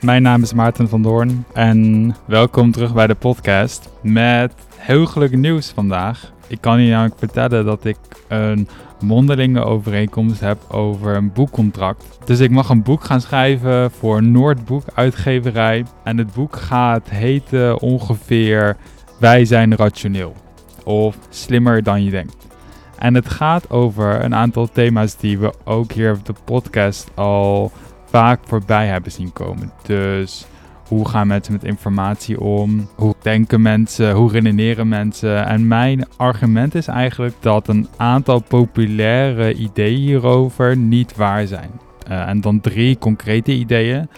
[0.00, 5.38] mijn naam is Maarten van Doorn en welkom terug bij de podcast met heel gelukkig
[5.38, 6.32] nieuws vandaag.
[6.46, 7.96] Ik kan je namelijk vertellen dat ik
[8.28, 8.68] een
[9.00, 12.18] mondelinge overeenkomst heb over een boekcontract.
[12.24, 17.80] Dus ik mag een boek gaan schrijven voor Noordboek uitgeverij en het boek gaat heten
[17.80, 18.76] ongeveer
[19.18, 20.34] Wij zijn rationeel
[20.84, 22.46] of slimmer dan je denkt.
[22.98, 27.72] En het gaat over een aantal thema's die we ook hier op de podcast al
[28.10, 29.72] vaak voorbij hebben zien komen.
[29.82, 30.46] Dus
[30.90, 32.88] hoe gaan mensen met informatie om?
[32.94, 34.12] Hoe denken mensen?
[34.12, 35.46] Hoe redeneren mensen?
[35.46, 41.70] En mijn argument is eigenlijk dat een aantal populaire ideeën hierover niet waar zijn.
[42.08, 44.08] Uh, en dan drie concrete ideeën.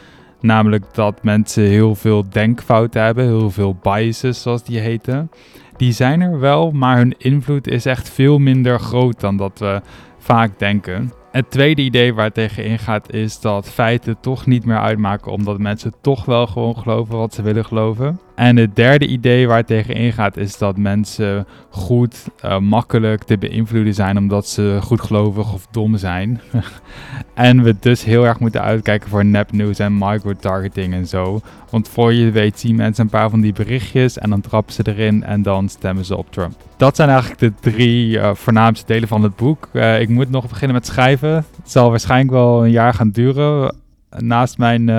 [0.40, 5.30] Namelijk dat mensen heel veel denkfouten hebben, heel veel biases zoals die heten.
[5.76, 9.80] Die zijn er wel, maar hun invloed is echt veel minder groot dan dat we
[10.18, 11.12] vaak denken.
[11.32, 15.58] Het tweede idee waar het tegen ingaat is dat feiten toch niet meer uitmaken, omdat
[15.58, 18.20] mensen toch wel gewoon geloven wat ze willen geloven.
[18.34, 23.38] En het derde idee waar het tegen ingaat is dat mensen goed, uh, makkelijk te
[23.38, 26.40] beïnvloeden zijn omdat ze goed gelovig of dom zijn.
[27.34, 31.40] en we dus heel erg moeten uitkijken voor nepnieuws en microtargeting en zo.
[31.70, 34.82] Want voor je weet zien mensen een paar van die berichtjes en dan trappen ze
[34.84, 36.54] erin en dan stemmen ze op Trump.
[36.76, 39.68] Dat zijn eigenlijk de drie uh, voornaamste delen van het boek.
[39.72, 41.34] Uh, ik moet nog beginnen met schrijven.
[41.34, 43.76] Het zal waarschijnlijk wel een jaar gaan duren.
[44.10, 44.90] Naast mijn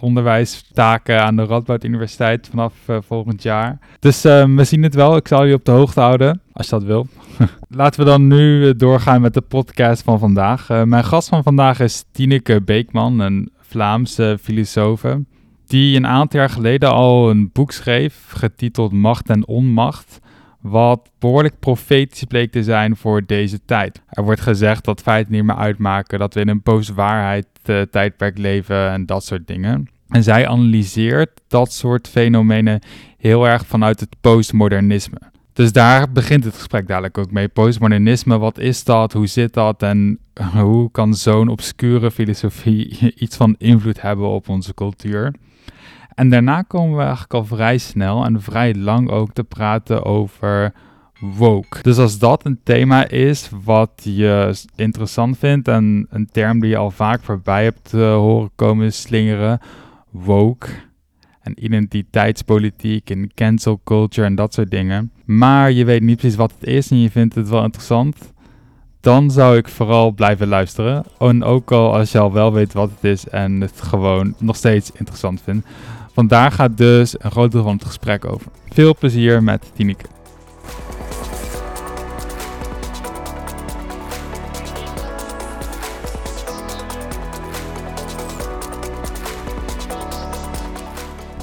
[0.00, 3.78] onderwijstaken aan de Radboud Universiteit vanaf uh, volgend jaar.
[3.98, 5.16] Dus uh, we zien het wel.
[5.16, 7.06] Ik zal je op de hoogte houden, als je dat wil.
[7.68, 10.68] Laten we dan nu doorgaan met de podcast van vandaag.
[10.68, 15.02] Mijn gast van vandaag is Tineke Beekman, een Vlaamse filosoof.
[15.66, 20.20] Die een aantal jaar geleden al een boek schreef, getiteld Macht en Onmacht
[20.60, 24.02] wat behoorlijk profetisch bleek te zijn voor deze tijd.
[24.08, 27.46] Er wordt gezegd dat feiten niet meer uitmaken, dat we in een postwaarheid
[27.90, 29.88] tijdperk leven en dat soort dingen.
[30.08, 32.80] En zij analyseert dat soort fenomenen
[33.18, 35.18] heel erg vanuit het postmodernisme.
[35.52, 37.48] Dus daar begint het gesprek dadelijk ook mee.
[37.48, 39.12] Postmodernisme, wat is dat?
[39.12, 39.82] Hoe zit dat?
[39.82, 40.18] En
[40.54, 42.88] hoe kan zo'n obscure filosofie
[43.24, 45.34] iets van invloed hebben op onze cultuur?
[46.14, 50.72] En daarna komen we eigenlijk al vrij snel en vrij lang ook te praten over
[51.20, 51.82] woke.
[51.82, 56.76] Dus als dat een thema is wat je interessant vindt en een term die je
[56.76, 59.60] al vaak voorbij hebt uh, horen komen slingeren,
[60.10, 60.68] woke
[61.40, 66.52] en identiteitspolitiek en cancel culture en dat soort dingen, maar je weet niet precies wat
[66.58, 68.32] het is en je vindt het wel interessant,
[69.00, 71.04] dan zou ik vooral blijven luisteren.
[71.18, 74.56] En ook al als je al wel weet wat het is en het gewoon nog
[74.56, 75.66] steeds interessant vindt.
[76.12, 78.46] Vandaar gaat dus een groot deel van het gesprek over.
[78.68, 80.17] Veel plezier met Tineke.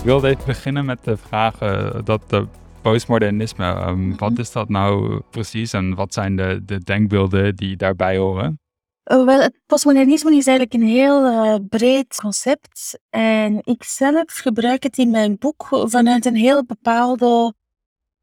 [0.06, 1.58] Ik wilde even beginnen met de vraag
[2.04, 2.48] dat de
[2.82, 8.18] postmodernisme, um, wat is dat nou precies en wat zijn de, de denkbeelden die daarbij
[8.18, 8.60] horen?
[9.04, 13.00] Oh, wel, het postmodernisme is eigenlijk een heel uh, breed concept.
[13.10, 17.54] En ik zelf gebruik het in mijn boek vanuit een heel, bepaalde,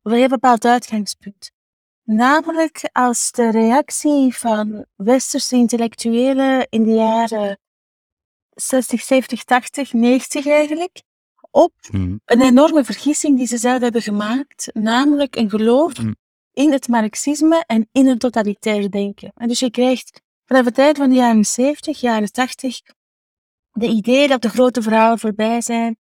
[0.02, 1.50] een heel bepaald uitgangspunt.
[2.02, 7.58] Namelijk als de reactie van westerse intellectuelen in de jaren
[8.50, 11.02] 60, 70, 80, 90 eigenlijk,
[11.52, 12.20] op mm.
[12.24, 16.14] een enorme vergissing die ze zelf hebben gemaakt, namelijk een geloof mm.
[16.52, 19.32] in het marxisme en in een totalitair denken.
[19.34, 22.80] En dus je krijgt vanaf de tijd van de jaren 70, jaren 80,
[23.72, 25.96] de idee dat de grote verhalen voorbij zijn.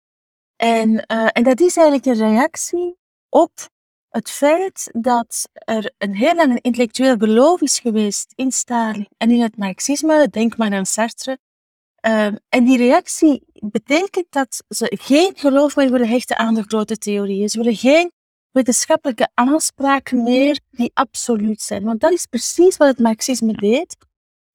[0.56, 2.98] En, uh, en dat is eigenlijk een reactie
[3.30, 3.52] op
[4.10, 9.32] het feit dat er een heel lang een intellectueel geloof is geweest in Stalin en
[9.32, 11.40] in het marxisme, denk maar aan Sartre.
[12.02, 16.98] Uh, en die reactie betekent dat ze geen geloof meer willen hechten aan de grote
[16.98, 17.50] theorieën.
[17.50, 18.12] Ze willen geen
[18.52, 21.84] wetenschappelijke aanspraken meer die absoluut zijn.
[21.84, 23.98] Want dat is precies wat het marxisme deed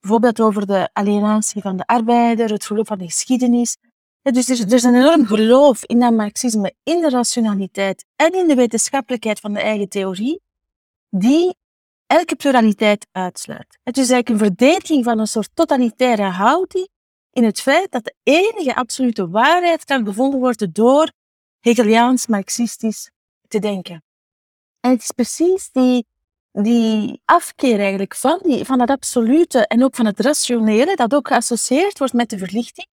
[0.00, 3.76] bijvoorbeeld over de alienatie van de arbeider, het geloof van de geschiedenis.
[4.22, 8.48] dus er, er is een enorm geloof in dat marxisme, in de rationaliteit en in
[8.48, 10.40] de wetenschappelijkheid van de eigen theorie,
[11.10, 11.56] die
[12.06, 13.78] elke pluraliteit uitsluit.
[13.82, 16.88] Het is eigenlijk een verdediging van een soort totalitaire houding
[17.36, 21.12] in het feit dat de enige absolute waarheid kan bevonden worden door
[21.60, 23.10] Hegeliaans-Marxistisch
[23.48, 24.02] te denken.
[24.80, 26.06] En het is precies die
[26.62, 31.28] die afkeer eigenlijk van, die, van het absolute en ook van het rationele, dat ook
[31.28, 32.86] geassocieerd wordt met de verlichting,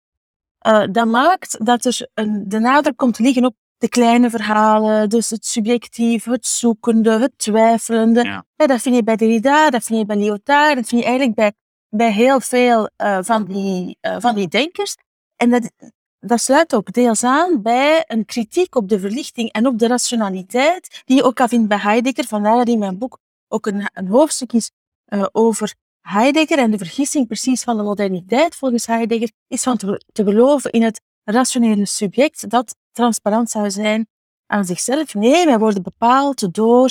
[0.66, 5.08] uh, dat maakt dat er een, de nadruk komt te liggen op de kleine verhalen,
[5.08, 8.24] dus het subjectieve, het zoekende, het twijfelende.
[8.24, 8.44] Ja.
[8.56, 11.36] Ja, dat vind je bij Derrida, dat vind je bij Lyotard, dat vind je eigenlijk
[11.36, 11.52] bij,
[11.94, 14.96] bij heel veel uh, van, die, uh, van die denkers.
[15.36, 15.70] En dat,
[16.20, 21.02] dat sluit ook deels aan bij een kritiek op de verlichting en op de rationaliteit,
[21.04, 22.24] die je ook al vindt bij Heidegger.
[22.24, 23.18] Vandaar dat in mijn boek
[23.48, 24.70] ook een, een hoofdstuk is
[25.08, 30.04] uh, over Heidegger en de vergissing precies van de moderniteit volgens Heidegger is van te,
[30.12, 34.06] te geloven in het rationele subject dat transparant zou zijn
[34.46, 35.14] aan zichzelf.
[35.14, 36.90] Nee, wij worden bepaald door,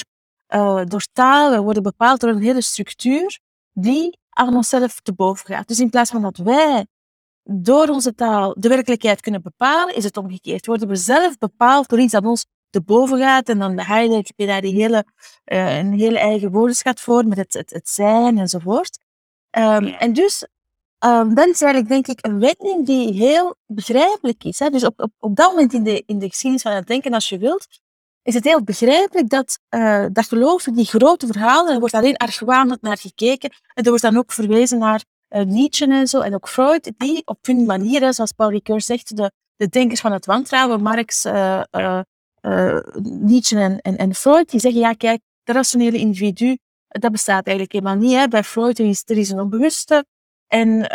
[0.50, 3.40] uh, door taal, wij worden bepaald door een hele structuur
[3.74, 5.68] die aan onszelf te boven gaat.
[5.68, 6.86] Dus in plaats van dat wij
[7.44, 10.66] door onze taal de werkelijkheid kunnen bepalen, is het omgekeerd.
[10.66, 13.50] Worden we zelf bepaald door iets dat ons te boven gaat.
[13.50, 15.06] En dan bij Heidegger heb je daar die hele,
[15.46, 19.00] uh, een hele eigen woordenschat voor, met het, het, het zijn enzovoort.
[19.58, 20.48] Um, en dus,
[21.06, 24.60] um, dat is eigenlijk denk ik een wending die heel begrijpelijk is.
[24.60, 24.70] Hè?
[24.70, 27.30] Dus op, op, op dat moment in de, in de geschiedenis van het denken, als
[27.30, 27.68] je wilt,
[28.24, 30.30] is het heel begrijpelijk dat uh, dat
[30.74, 33.50] die grote verhalen, er wordt alleen argwanend naar gekeken.
[33.74, 37.22] En er wordt dan ook verwezen naar uh, Nietzsche en zo, en ook Freud, die
[37.26, 41.62] op hun manier, zoals Paul Ricoeur zegt, de, de denkers van het wantrouwen, Marx, uh,
[43.02, 46.58] Nietzsche en, en, en, Freud, die zeggen, ja kijk, de rationele individu,
[46.88, 48.18] dat bestaat eigenlijk helemaal niet.
[48.18, 48.28] Hè.
[48.28, 50.06] Bij Freud er is er is een onbewuste.
[50.48, 50.90] En,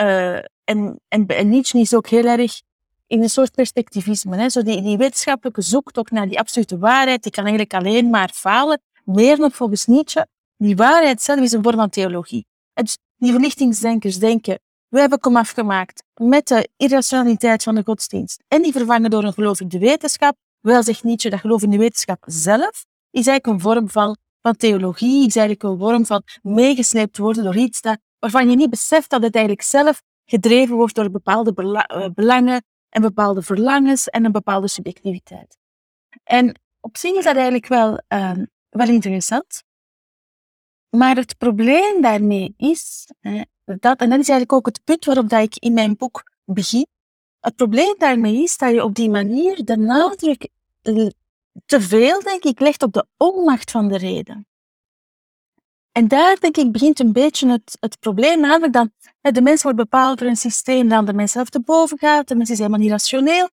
[0.64, 2.60] en, en, en Nietzsche is ook heel erg
[3.06, 4.36] in een soort perspectivisme.
[4.36, 4.48] Hè.
[4.48, 8.80] Zo die, die wetenschappelijke zoektocht naar die absolute waarheid, die kan eigenlijk alleen maar falen.
[9.04, 10.26] Meer nog volgens Nietzsche,
[10.56, 12.46] die waarheid zelf is een vorm van theologie.
[12.72, 14.58] dus die verlichtingsdenkers denken,
[14.88, 19.32] we hebben komaf gemaakt met de irrationaliteit van de godsdienst en die vervangen door een
[19.32, 20.36] geloof in de wetenschap.
[20.60, 24.56] Wel zegt Nietzsche dat geloof in de wetenschap zelf is eigenlijk een vorm van, van
[24.56, 29.10] theologie, is eigenlijk een vorm van meegesleept worden door iets dat, waarvan je niet beseft
[29.10, 32.64] dat het eigenlijk zelf gedreven wordt door bepaalde eh, belangen
[32.96, 35.58] en bepaalde verlangens en een bepaalde subjectiviteit.
[36.24, 38.32] En op zich is dat eigenlijk wel, uh,
[38.68, 39.62] wel interessant.
[40.88, 43.06] Maar het probleem daarmee is,
[43.64, 46.86] dat, en dat is eigenlijk ook het punt waarop dat ik in mijn boek begin.
[47.40, 50.48] Het probleem daarmee is dat je op die manier de nadruk
[51.66, 54.46] te veel, denk ik, legt op de onmacht van de reden.
[55.96, 58.88] En daar, denk ik, begint een beetje het, het probleem, namelijk dat
[59.20, 62.34] de mens wordt bepaald door een systeem dat de mens zelf te boven gaat, de
[62.36, 63.48] mens is helemaal niet rationeel.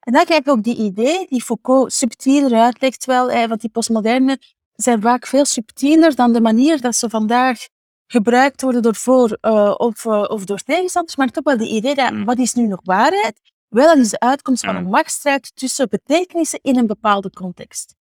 [0.00, 4.38] En dan krijg je ook die idee, die Foucault subtieler uitlegt wel, want die postmoderne
[4.72, 7.58] zijn vaak veel subtieler dan de manier dat ze vandaag
[8.06, 11.94] gebruikt worden door voor- uh, of, uh, of door tegenstanders, maar toch wel de idee
[11.94, 12.24] dat mm.
[12.24, 13.40] wat is nu nog waarheid?
[13.68, 17.95] Wel, dat is de uitkomst van een machtsstrijd tussen betekenissen in een bepaalde context.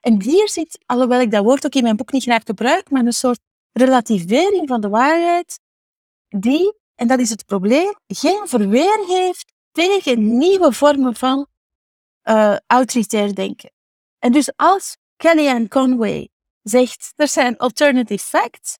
[0.00, 3.04] En hier zit, alhoewel ik dat woord ook in mijn boek niet graag gebruik, maar
[3.04, 3.40] een soort
[3.72, 5.60] relativering van de waarheid,
[6.28, 11.46] die, en dat is het probleem, geen verweer heeft tegen nieuwe vormen van
[12.24, 13.72] uh, autoritair denken.
[14.18, 16.28] En dus als Kellyanne Conway
[16.62, 18.78] zegt, er zijn alternative facts,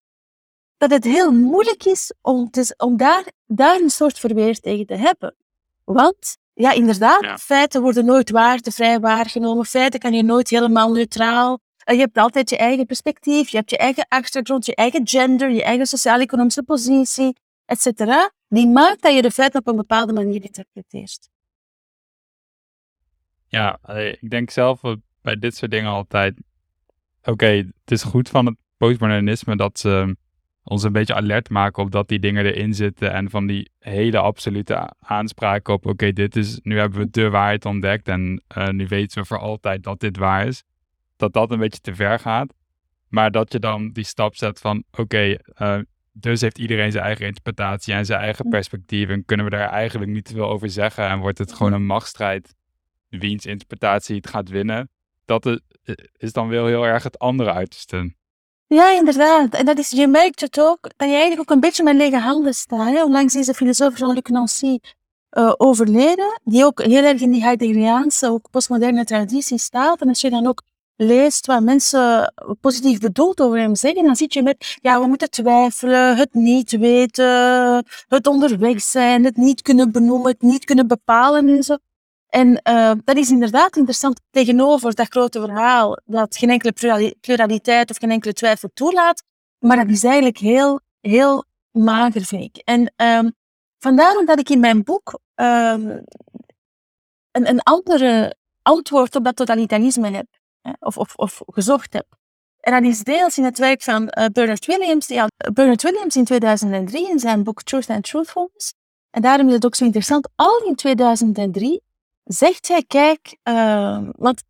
[0.76, 4.94] dat het heel moeilijk is om, te, om daar, daar een soort verweer tegen te
[4.94, 5.37] hebben.
[5.84, 9.64] Want, ja, inderdaad, feiten worden nooit waardevrij waargenomen.
[9.64, 11.58] Feiten kan je nooit helemaal neutraal.
[11.84, 15.62] Je hebt altijd je eigen perspectief, je hebt je eigen achtergrond, je eigen gender, je
[15.62, 17.86] eigen sociaal-economische positie, etc.
[18.48, 21.28] Die maakt dat je de feiten op een bepaalde manier interpreteert.
[23.48, 23.78] Ja,
[24.20, 24.80] ik denk zelf
[25.22, 26.34] bij dit soort dingen altijd.
[27.22, 30.16] Oké, het is goed van het postmodernisme dat ze
[30.68, 34.18] ons een beetje alert maken op dat die dingen erin zitten en van die hele
[34.18, 38.87] absolute aanspraken op oké, dit is, nu hebben we de waarheid ontdekt en uh, nu
[38.87, 40.62] weten we voor altijd dat dit waar is.
[41.16, 42.54] Dat dat een beetje te ver gaat.
[43.08, 45.78] Maar dat je dan die stap zet van oké, uh,
[46.12, 50.11] dus heeft iedereen zijn eigen interpretatie en zijn eigen perspectief en kunnen we daar eigenlijk
[50.11, 52.54] niet te veel over zeggen en wordt het gewoon een machtsstrijd
[53.08, 54.90] wiens interpretatie het gaat winnen
[55.26, 55.61] dat
[56.16, 58.14] is dan wel heel erg het andere uiterste.
[58.68, 59.54] Ja, inderdaad.
[59.54, 62.18] En dat is, je merkt het ook, dat je eigenlijk ook een beetje met lege
[62.18, 62.92] handen staat.
[62.92, 63.04] Hè?
[63.04, 64.78] Onlangs is de filosoof Jean-Luc Nancy
[65.30, 70.00] uh, overleden, die ook heel erg in die Heideggeriaanse, ook postmoderne traditie staat.
[70.00, 70.62] En als je dan ook
[70.96, 75.30] leest wat mensen positief bedoeld over hem zeggen, dan zit je met, ja, we moeten
[75.30, 81.49] twijfelen, het niet weten, het onderweg zijn, het niet kunnen benoemen, het niet kunnen bepalen
[81.49, 81.76] en zo.
[82.28, 87.97] En uh, dat is inderdaad interessant tegenover dat grote verhaal dat geen enkele pluraliteit of
[87.97, 89.23] geen enkele twijfel toelaat.
[89.59, 92.56] Maar dat is eigenlijk heel, heel mager, vind ik.
[92.64, 93.35] En um,
[93.78, 96.04] vandaar dat ik in mijn boek um,
[97.30, 100.26] een, een andere antwoord op dat totalitarisme heb.
[100.61, 102.06] Hè, of, of, of gezocht heb.
[102.61, 105.06] En dat is deels in het werk van uh, Bernard Williams.
[105.06, 108.75] Die, Bernard Williams in 2003 in zijn boek Truth and Truthfulness.
[109.11, 110.28] En daarom is het ook zo interessant.
[110.35, 111.83] Al in 2003
[112.26, 114.42] zegt hij, kijk, uh, want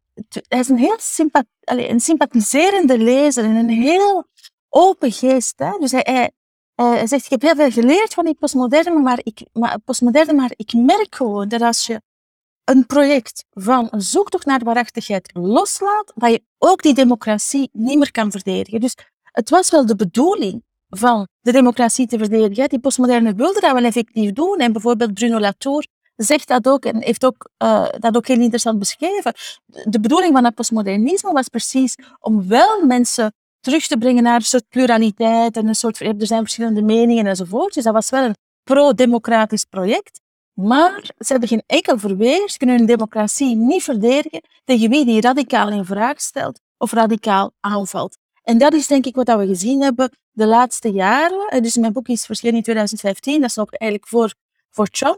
[0.49, 4.27] hij is een heel sympath een sympathiserende lezer en een heel
[4.69, 5.59] open geest.
[5.59, 5.79] Hè?
[5.79, 6.31] Dus hij,
[7.05, 10.73] zegt, ik heb heel veel geleerd van die postmoderne, maar ik, maar, postmoderne, maar ik
[10.73, 12.01] merk gewoon dat als je
[12.65, 18.11] een project van een zoektocht naar waarachtigheid loslaat, dat je ook die democratie niet meer
[18.11, 18.81] kan verdedigen.
[18.81, 22.69] Dus het was wel de bedoeling van de democratie te verdedigen.
[22.69, 24.59] Die postmoderne wilde dat wel effectief doen.
[24.59, 28.79] En bijvoorbeeld Bruno Latour zegt dat ook en heeft ook, uh, dat ook heel interessant
[28.79, 29.35] beschreven.
[29.67, 34.43] De bedoeling van het postmodernisme was precies om wel mensen terug te brengen naar een
[34.43, 37.75] soort pluraliteit en een soort, er zijn verschillende meningen enzovoort.
[37.75, 40.21] Dus dat was wel een pro-democratisch project.
[40.53, 42.49] Maar ze hebben geen enkel verweer.
[42.51, 47.53] Ze kunnen hun democratie niet verdedigen tegen wie die radicaal in vraag stelt of radicaal
[47.61, 48.17] aanvalt.
[48.43, 51.63] En dat is denk ik wat we gezien hebben de laatste jaren.
[51.63, 54.35] Dus mijn boek is verschenen in 2015, dat is ook eigenlijk voor,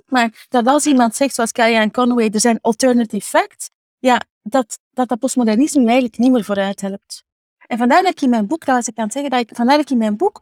[0.07, 5.09] Maar dat als iemand zegt, zoals Kellyanne Conway, er zijn alternative facts, ja, dat dat,
[5.09, 7.25] dat postmodernisme eigenlijk niet meer vooruit helpt.
[7.67, 9.91] En vandaar dat ik in mijn boek, dat ik zeggen, dat ik, vandaar dat ik
[9.91, 10.41] in mijn boek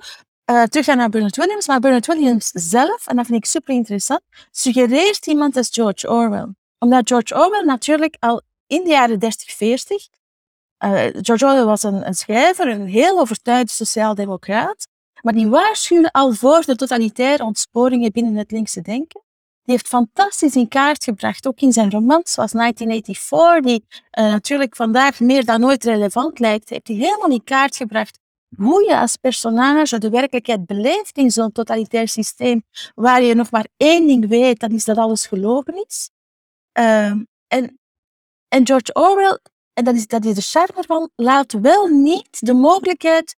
[0.50, 3.74] uh, terug ga naar Bernard Williams, maar Bernard Williams zelf, en dat vind ik super
[3.74, 4.20] interessant,
[4.50, 6.54] suggereert iemand als George Orwell.
[6.78, 10.06] Omdat George Orwell natuurlijk al in de jaren 30, 40
[10.84, 14.88] uh, George Orwell was een, een schrijver, een heel overtuigd sociaal-democraat,
[15.26, 19.22] maar die waarschuwde al voor de totalitaire ontsporingen binnen het linkse denken.
[19.62, 23.84] Die heeft fantastisch in kaart gebracht, ook in zijn romans zoals 1984, die
[24.24, 28.18] uh, natuurlijk vandaag meer dan ooit relevant lijkt, heeft hij helemaal in kaart gebracht
[28.56, 32.62] hoe je als personage de werkelijkheid beleeft in zo'n totalitair systeem,
[32.94, 36.10] waar je nog maar één ding weet, dat is dat alles gelogen is.
[36.78, 37.06] Uh,
[37.46, 37.78] en,
[38.48, 39.38] en George Orwell
[39.72, 43.36] en dat is, dat is de charme van, laat wel niet de mogelijkheid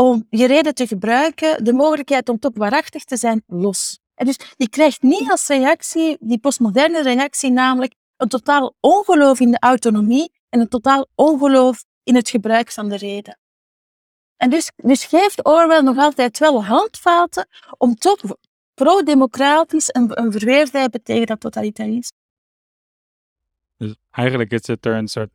[0.00, 3.98] om je reden te gebruiken, de mogelijkheid om toch waarachtig te zijn, los.
[4.14, 9.50] En dus je krijgt niet als reactie, die postmoderne reactie, namelijk een totaal ongeloof in
[9.50, 13.38] de autonomie en een totaal ongeloof in het gebruik van de reden.
[14.36, 18.20] En dus, dus geeft Orwell nog altijd wel handvaten om toch
[18.74, 22.16] pro-democratisch een, verweer te hebben tegen dat totalitarisme.
[23.76, 25.30] Dus eigenlijk het er een soort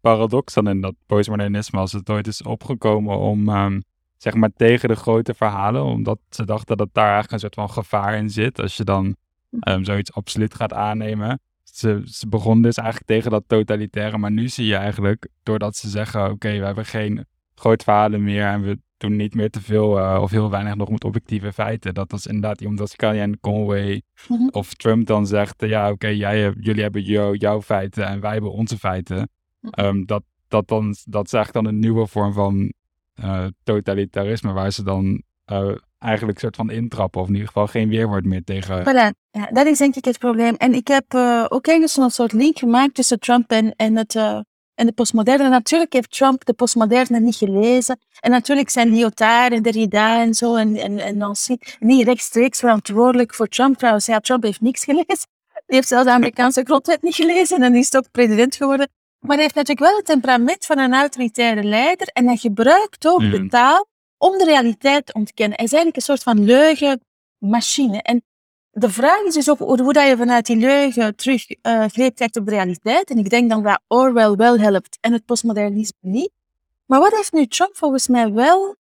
[0.00, 3.82] paradox dan in dat postmodernisme als het ooit is opgekomen om um,
[4.24, 7.70] zeg maar tegen de grote verhalen, omdat ze dachten dat daar eigenlijk een soort van
[7.70, 9.16] gevaar in zit als je dan
[9.68, 11.40] um, zoiets absoluut gaat aannemen.
[11.62, 15.88] Ze, ze begon dus eigenlijk tegen dat totalitaire, maar nu zie je eigenlijk, doordat ze
[15.88, 19.98] zeggen, oké, we hebben geen grote verhalen meer en we doen niet meer te veel
[19.98, 21.94] uh, of heel weinig nog met objectieve feiten.
[21.94, 26.52] Dat is inderdaad iemand als Kellyanne Conway mm of Trump dan zegt, ja oké, jij
[26.60, 29.28] jullie hebben jou, jouw feiten en wij hebben onze feiten.
[29.78, 32.72] Um, dat, dat, dan, dat is eigenlijk dan een nieuwe vorm van
[33.20, 37.88] uh, totalitarisme, waar ze dan uh, eigenlijk soort van intrappen, of in ieder geval geen
[37.88, 38.84] weerwoord meer tegen.
[39.30, 40.54] Ja, dat is denk ik het probleem.
[40.54, 44.14] En ik heb uh, ook ergens een soort link gemaakt tussen Trump en, en, het,
[44.14, 45.48] en de postmoderne.
[45.48, 47.98] Natuurlijk heeft Trump de postmoderne niet gelezen.
[48.20, 53.34] En natuurlijk zijn Lyotard en Derrida en zo en, en, en Nancy niet rechtstreeks verantwoordelijk
[53.34, 53.76] voor Trump.
[53.76, 55.26] Trouwens, ja, Trump heeft niks gelezen.
[55.66, 58.88] Die heeft zelfs de Amerikaanse grondwet niet gelezen en is ook president geworden.
[59.26, 63.20] Maar hij heeft natuurlijk wel het temperament van een autoritaire leider en hij gebruikt ook
[63.20, 63.86] de taal
[64.18, 65.56] om de realiteit te ontkennen.
[65.56, 68.02] Hij is eigenlijk een soort van leugenmachine.
[68.02, 68.22] En
[68.70, 72.36] de vraag is dus ook hoe, dat je vanuit die leugen terug uh, greep krijgt
[72.36, 73.10] op de realiteit.
[73.10, 76.30] En ik denk dan dat Orwell wel helpt en het postmodernisme niet.
[76.86, 78.76] Maar wat heeft nu Trump volgens mij wel?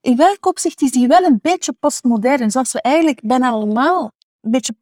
[0.00, 4.50] In welk opzicht is hij wel een beetje postmodern, zoals we eigenlijk bijna allemaal een
[4.50, 4.74] beetje,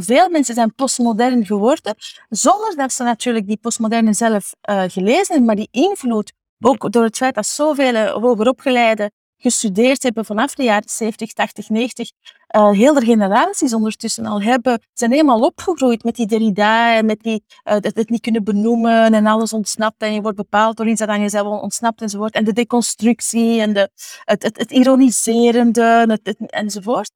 [0.00, 1.94] veel mensen zijn postmodern geworden,
[2.28, 7.04] zonder dat ze natuurlijk die postmoderne zelf uh, gelezen hebben, maar die invloed, ook door
[7.04, 12.10] het feit dat zoveel uh, hogeropgeleiden gestudeerd hebben vanaf de jaren 70, 80, 90,
[12.56, 17.22] uh, heel de generaties ondertussen al hebben, zijn helemaal opgegroeid met die Derrida en met
[17.22, 20.88] die, uh, het, het, niet kunnen benoemen en alles ontsnapt en je wordt bepaald door
[20.88, 22.34] iets dat aan jezelf ontsnapt enzovoort.
[22.34, 23.90] En de deconstructie en de,
[24.24, 27.10] het, het, het ironiserende het, enzovoort.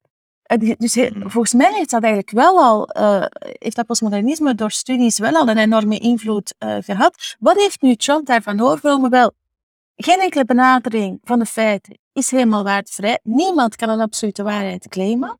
[0.49, 1.29] Eh, dus hmm.
[1.29, 5.47] volgens mij heeft dat eigenlijk wel al, uh, heeft dat postmodernisme door studies wel al
[5.47, 7.35] een enorme invloed uh, gehad.
[7.39, 9.09] Wat heeft nu Trump daarvan overgenomen?
[9.09, 9.31] Wel,
[9.95, 13.19] geen enkele benadering van de feiten is helemaal waardvrij.
[13.23, 15.39] Niemand kan een absolute waarheid claimen.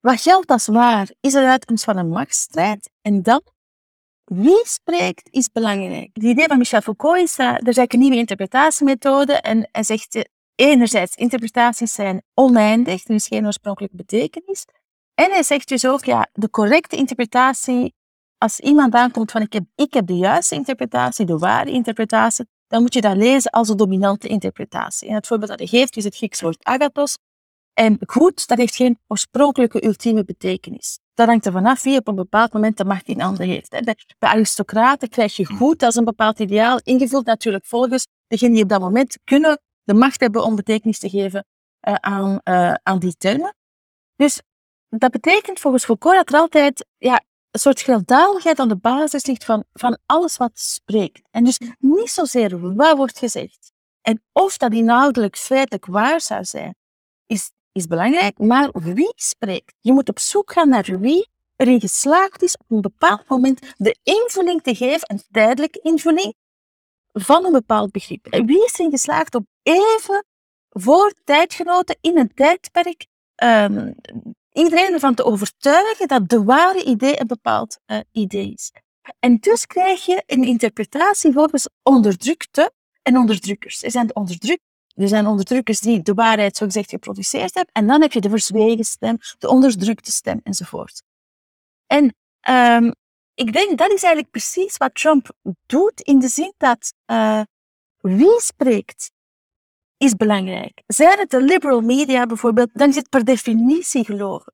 [0.00, 2.90] Wat geldt als waar, is de uitkomst van een machtsstrijd.
[3.02, 3.42] En dan,
[4.24, 6.10] wie spreekt, is belangrijk.
[6.12, 11.16] Het idee van Michel Foucault is dat er een nieuwe interpretatiemethode en hij zegt enerzijds,
[11.16, 14.64] interpretaties zijn oneindig, er is geen oorspronkelijke betekenis.
[15.14, 17.94] En hij zegt dus ook, ja, de correcte interpretatie,
[18.38, 22.82] als iemand aankomt van ik heb, ik heb de juiste interpretatie, de ware interpretatie, dan
[22.82, 25.08] moet je dat lezen als de dominante interpretatie.
[25.08, 27.18] En het voorbeeld dat hij geeft is het Grieks woord agathos.
[27.74, 30.98] En goed, dat heeft geen oorspronkelijke ultieme betekenis.
[31.14, 33.70] Dat hangt er vanaf wie op een bepaald moment de macht in handen heeft.
[33.70, 38.68] Bij aristocraten krijg je goed als een bepaald ideaal, ingevuld natuurlijk volgens degene die op
[38.68, 41.46] dat moment kunnen de macht hebben om betekenis te geven
[41.88, 43.56] uh, aan, uh, aan die termen.
[44.16, 44.40] Dus
[44.88, 49.64] dat betekent volgens Foucault dat er altijd ja, soort gewelddadigheid aan de basis ligt van,
[49.72, 51.28] van alles wat spreekt.
[51.30, 53.74] En dus niet zozeer wat wordt gezegd
[54.06, 56.76] en of dat inhoudelijk feitelijk waar zou zijn,
[57.26, 59.74] is, is belangrijk, maar wie spreekt.
[59.80, 63.96] Je moet op zoek gaan naar wie erin geslaagd is op een bepaald moment de
[64.02, 66.34] invulling te geven, een tijdelijke invulling,
[67.12, 68.26] van een bepaald begrip.
[68.30, 70.24] Wie is erin geslaagd om even
[70.68, 73.06] voor tijdgenoten in een tijdperk
[73.42, 73.94] um,
[74.52, 78.72] iedereen ervan te overtuigen dat de ware idee een bepaald uh, idee is.
[79.18, 83.82] En dus krijg je een interpretatie volgens onderdrukte en onderdrukkers.
[83.82, 84.60] Er zijn, de onderdruk
[84.94, 87.72] er zijn onderdrukkers die de waarheid zogezegd geproduceerd hebben.
[87.74, 91.02] En dan heb je de verzwegen stem, de onderdrukte stem enzovoort.
[91.86, 92.14] En
[92.48, 92.94] um,
[93.34, 95.32] ik denk dat is eigenlijk precies wat Trump
[95.66, 97.42] doet in de zin dat uh,
[98.00, 99.10] wie spreekt
[99.96, 100.82] is belangrijk.
[100.86, 104.52] Zijn het de liberal media bijvoorbeeld, dan is het per definitie gelogen.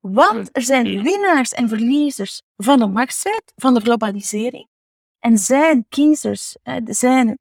[0.00, 4.68] Want er zijn winnaars en verliezers van de machtsstrijd, van de globalisering.
[5.18, 7.38] En zijn kiezers, zijn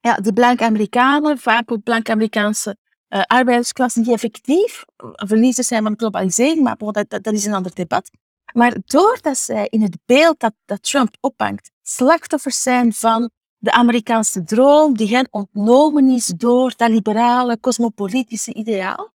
[0.00, 2.76] ja, de blanke Amerikanen, vaak ook blanke Amerikaanse
[3.08, 7.54] uh, arbeidersklassen, die effectief verliezers zijn van de globalisering, maar dat, dat, dat is een
[7.54, 8.10] ander debat.
[8.52, 14.44] Maar doordat zij in het beeld dat, dat Trump ophangt, slachtoffers zijn van de Amerikaanse
[14.44, 19.14] droom die hen ontnomen is door dat liberale, cosmopolitische ideaal.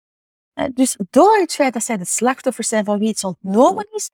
[0.74, 4.10] Dus door het feit dat zij de slachtoffers zijn van wie iets ontnomen is,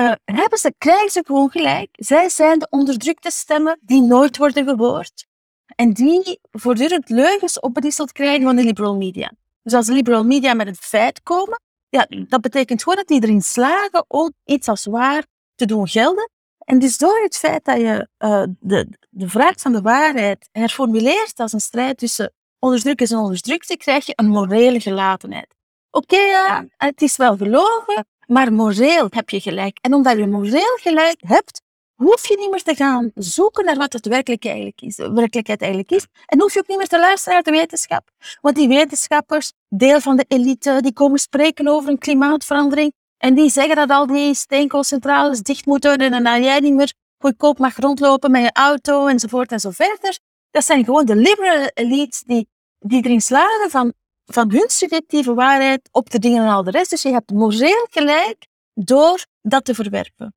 [0.00, 1.88] uh, hebben ze, krijgen ze gewoon gelijk.
[1.92, 5.26] Zij zijn de onderdrukte stemmen die nooit worden gehoord.
[5.74, 9.32] En die voortdurend leugens opbrisseld krijgen van de liberal media.
[9.62, 13.22] Dus als de liberal media met het feit komen, ja, dat betekent gewoon dat die
[13.22, 16.30] erin slagen om iets als waar te doen gelden.
[16.72, 21.40] En dus door het feit dat je uh, de, de vraag van de waarheid herformuleert
[21.40, 25.54] als een strijd tussen onderdrukkers en onderdrukte, krijg je een morele gelatenheid.
[25.90, 29.78] Oké, okay, ja, het is wel gelogen, maar moreel heb je gelijk.
[29.80, 31.62] En omdat je moreel gelijk hebt,
[31.94, 35.90] hoef je niet meer te gaan zoeken naar wat het werkelijk eigenlijk is, werkelijkheid eigenlijk
[35.90, 36.06] is.
[36.26, 38.10] En hoef je ook niet meer te luisteren naar de wetenschap.
[38.40, 42.92] Want die wetenschappers, deel van de elite, die komen spreken over een klimaatverandering.
[43.24, 47.58] En die zeggen dat al die steenkoolcentrales dicht moeten en dat jij niet meer goedkoop
[47.58, 50.18] mag rondlopen met je auto enzovoort en zo verder.
[50.50, 53.92] Dat zijn gewoon de liberale elites die, die erin slagen van,
[54.24, 56.90] van hun subjectieve waarheid op te dingen en al de rest.
[56.90, 60.34] Dus je hebt moreel gelijk door dat te verwerpen.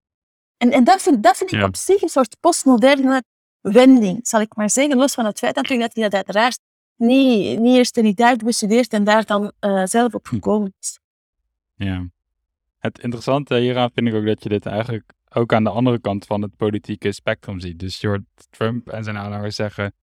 [0.57, 3.23] En, en dat vind, dat vind ik op zich een soort postmoderne
[3.61, 4.97] wending, zal ik maar zeggen.
[4.97, 6.59] Los van het feit natuurlijk dat hij dat uiteraard
[6.95, 10.99] niet, niet eerst in Duits bestudeerd en daar dan uh, zelf op gekomen is.
[11.75, 12.13] Ja.
[12.85, 16.25] Het interessante hieraan vind ik ook dat je dit eigenlijk ook aan de andere kant
[16.25, 17.79] van het politieke spectrum ziet.
[17.79, 19.93] Dus je hoort Trump en zijn aanhangers zeggen,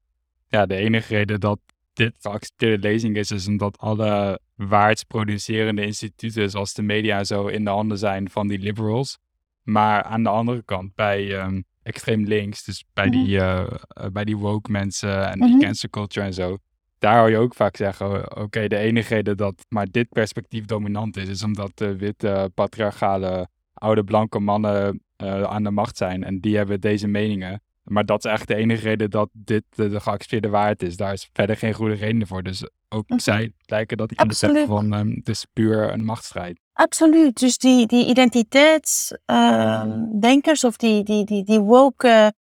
[0.48, 1.58] ja, de enige reden dat
[1.92, 7.70] dit geaccepteerde lezing is, is omdat alle waardsproducerende instituten, zoals de media, zo in de
[7.70, 9.18] handen zijn van die liberals.
[9.62, 13.24] Maar aan de andere kant, bij um, extreem links, dus bij, mhm.
[13.24, 13.66] die, uh,
[14.12, 16.58] bij die woke mensen en mm cancer culture en zo,
[17.02, 21.16] daar hoor je ook vaak zeggen, oké, de enige reden dat maar dit perspectief dominant
[21.16, 26.40] is, is omdat de witte, patriarchale, oude, blanke mannen uh, aan de macht zijn en
[26.40, 27.62] die hebben deze meningen.
[27.82, 30.96] Maar dat is echt de enige reden dat dit de, de geaccepteerde waarheid is.
[30.96, 32.42] Daar is verder geen goede reden voor.
[32.42, 33.18] Dus ook mhm.
[33.18, 36.60] zij lijken dat die beseffen van um, het is puur een machtsstrijd.
[36.72, 37.40] Absoluut.
[37.40, 42.32] Dus die, die identiteitsdenkers uh, of die, die, die, die woke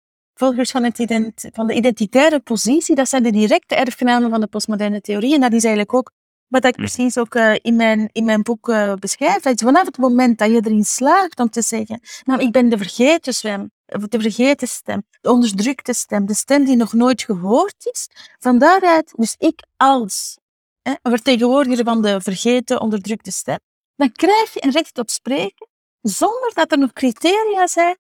[0.41, 4.47] volgers van, het ident van de identitaire positie, dat zijn de directe erfgenamen van de
[4.47, 5.35] postmoderne theorie.
[5.35, 6.11] En dat is eigenlijk ook
[6.49, 9.43] wat ik precies ook uh, in, mijn, in mijn boek uh, beschrijf.
[9.43, 12.77] Dat vanaf het moment dat je erin slaagt om te zeggen, nou, ik ben de
[12.77, 18.09] vergeten zwem, de vergeten stem, de onderdrukte stem, de stem die nog nooit gehoord is,
[18.39, 20.39] van daaruit, dus ik als
[20.83, 23.59] hè, vertegenwoordiger van de vergeten, onderdrukte stem,
[23.97, 25.69] dan krijg je een recht op spreken
[26.03, 27.97] zonder dat er nog criteria zijn,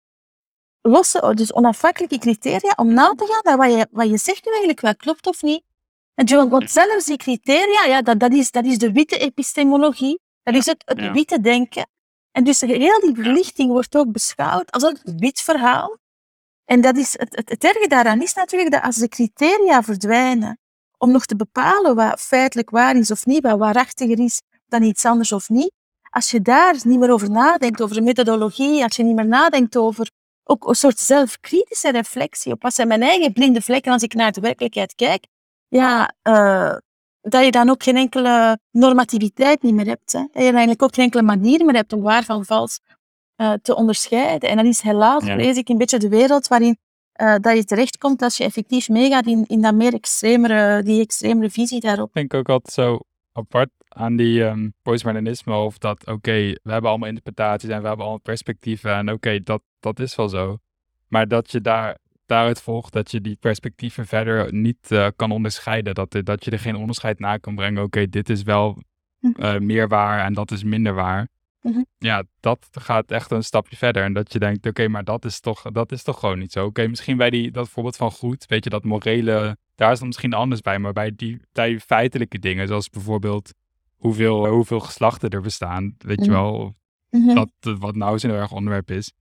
[0.82, 4.50] losse, dus onafhankelijke criteria, om na te gaan naar wat je, wat je zegt nu
[4.50, 5.62] eigenlijk wel klopt of niet.
[6.14, 10.54] En want zelfs die criteria, ja, dat, dat, is, dat is de witte epistemologie, dat
[10.54, 11.88] is het, het witte denken.
[12.30, 15.98] En dus heel die verlichting wordt ook beschouwd als een wit verhaal.
[16.64, 20.58] En dat is, het, het, het erge daaraan is natuurlijk dat als de criteria verdwijnen,
[20.98, 25.04] om nog te bepalen wat feitelijk waar is of niet, wat waarachtiger is dan iets
[25.04, 25.72] anders of niet,
[26.10, 29.76] als je daar niet meer over nadenkt, over de methodologie, als je niet meer nadenkt
[29.76, 30.10] over
[30.50, 34.32] ook een soort zelfkritische reflectie op wat zijn mijn eigen blinde vlekken als ik naar
[34.32, 35.26] de werkelijkheid kijk,
[35.68, 36.76] ja, uh,
[37.20, 40.12] dat je dan ook geen enkele normativiteit niet meer hebt.
[40.12, 40.20] Hè.
[40.20, 42.80] Dat je eigenlijk ook geen enkele manier meer hebt om waar van vals
[43.36, 44.48] uh, te onderscheiden.
[44.48, 45.36] En dat is helaas, ja.
[45.36, 46.78] lees ik, een beetje de wereld waarin
[47.20, 51.50] uh, dat je terechtkomt als je effectief meegaat in, in dat meer extremere, die extremere
[51.50, 52.08] visie daarop.
[52.08, 52.98] Ik denk ook altijd zo
[53.32, 58.04] apart aan die um, postmodernisme of dat, oké, we hebben allemaal interpretaties en we hebben
[58.04, 60.58] allemaal perspectieven en oké, dat, dat is wel zo.
[61.08, 65.94] Maar dat je daar, daaruit volgt dat je die perspectieven verder niet uh, kan onderscheiden.
[65.94, 67.82] Dat, dat je er geen onderscheid na kan brengen.
[67.82, 68.82] Oké, dit is wel
[69.20, 71.28] uh, meer waar en dat is minder waar.
[71.62, 71.86] Mm-hmm.
[71.98, 74.02] Ja, dat gaat echt een stapje verder.
[74.02, 76.64] En dat je denkt, oké, maar dat is, toch, dat is toch gewoon niet zo.
[76.64, 80.06] Oké, misschien bij die, dat voorbeeld van goed, weet je, dat morele, daar is dan
[80.06, 80.78] misschien anders bij.
[80.78, 83.54] Maar bij die, bij feitelijke dingen, zoals bijvoorbeeld
[84.00, 86.42] hoeveel, hoeveel geslachten er bestaan, weet je mm-hmm.
[86.42, 86.74] wel,
[87.10, 87.34] mm-hmm.
[87.34, 89.12] dat, wat nou zo'n erg onderwerp is.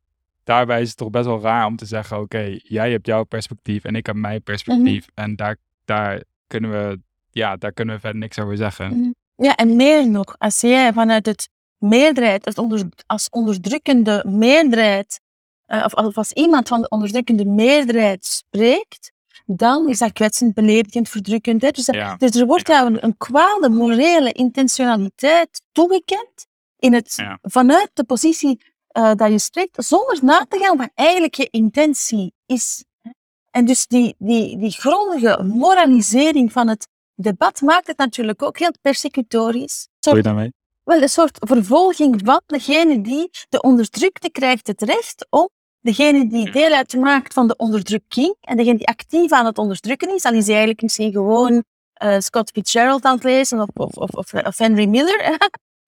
[0.44, 3.84] Daarbij is het toch best wel raar om te zeggen, oké, jij hebt jouw perspectief
[3.84, 5.08] en ik heb mijn perspectief.
[5.14, 7.00] En daar, daar kunnen we,
[7.32, 9.16] ja, daar kunnen we verder niks over zeggen.
[9.36, 15.20] Ja, en meer nog, als jij vanuit het meerderheid, als, onder, als onderdrukkende meerderheid,
[15.68, 19.12] uh, of als iemand van de onderdrukkende meerderheid spreekt,
[19.52, 21.62] dan is dat kwetsend, beledigend, verdrukkend.
[21.62, 21.70] Hè?
[21.70, 21.86] Dus,
[22.18, 28.62] dus, er wordt jou een, een kwade morele intentionaliteit toegekend in het, vanuit de positie
[28.98, 32.84] uh, dat je spreekt, zonder na te gaan wat eigenlijk je intentie is.
[33.52, 38.74] En dus die, die, die grondige moralisering van het debat maakt het natuurlijk ook heel
[38.82, 39.88] persecutorisch.
[40.00, 40.54] Wat je daarmee?
[40.84, 45.50] Wel, een soort vervolging van degene die de onderdrukte krijgt het recht om
[45.82, 50.22] degene die deel uitmaakt van de onderdrukking en degene die actief aan het onderdrukken is,
[50.22, 51.64] dan is hij eigenlijk misschien gewoon
[52.04, 55.38] uh, Scott Fitzgerald aan het lezen of, of, of, of Henry Miller,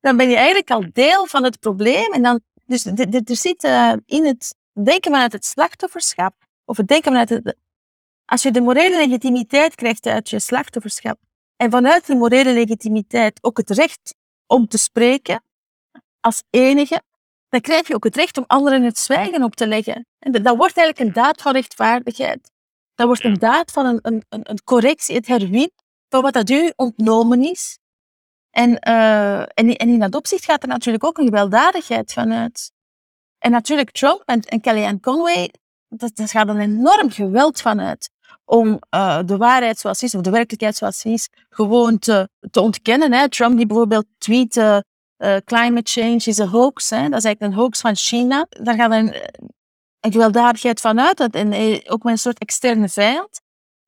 [0.00, 2.12] dan ben je eigenlijk al deel van het probleem.
[2.12, 7.10] En dan, dus er zit uh, in het denken vanuit het slachtofferschap, of het denken
[7.10, 7.56] vanuit het,
[8.24, 11.18] als je de morele legitimiteit krijgt uit je slachtofferschap,
[11.56, 14.14] en vanuit die morele legitimiteit ook het recht
[14.46, 15.42] om te spreken
[16.20, 17.02] als enige,
[17.52, 20.06] dan krijg je ook het recht om anderen het zwijgen op te leggen.
[20.18, 22.50] En dat wordt eigenlijk een daad van rechtvaardigheid.
[22.94, 25.70] Dat wordt een daad van een, een, een correctie, het herwin
[26.08, 27.78] van wat dat u ontnomen is.
[28.50, 32.72] En, uh, en, en, in dat opzicht gaat er natuurlijk ook een gewelddadigheid vanuit.
[33.38, 35.50] En natuurlijk Trump en, en Kellyanne Conway,
[35.88, 38.10] dat, dat gaat een enorm geweld vanuit
[38.44, 43.12] om uh, de waarheid zoals is, of de werkelijkheid zoals is, gewoon te, te ontkennen.
[43.12, 43.28] Hè.
[43.28, 44.78] Trump die bijvoorbeeld tweette, uh,
[45.44, 46.90] climate change is a hoax.
[46.90, 47.08] Hè.
[47.08, 48.46] Dat is eigenlijk een hoax van China.
[48.48, 49.14] Daar gaat een,
[50.00, 53.40] een gewelddadigheid van uit, en eh, ook met een soort externe vijand.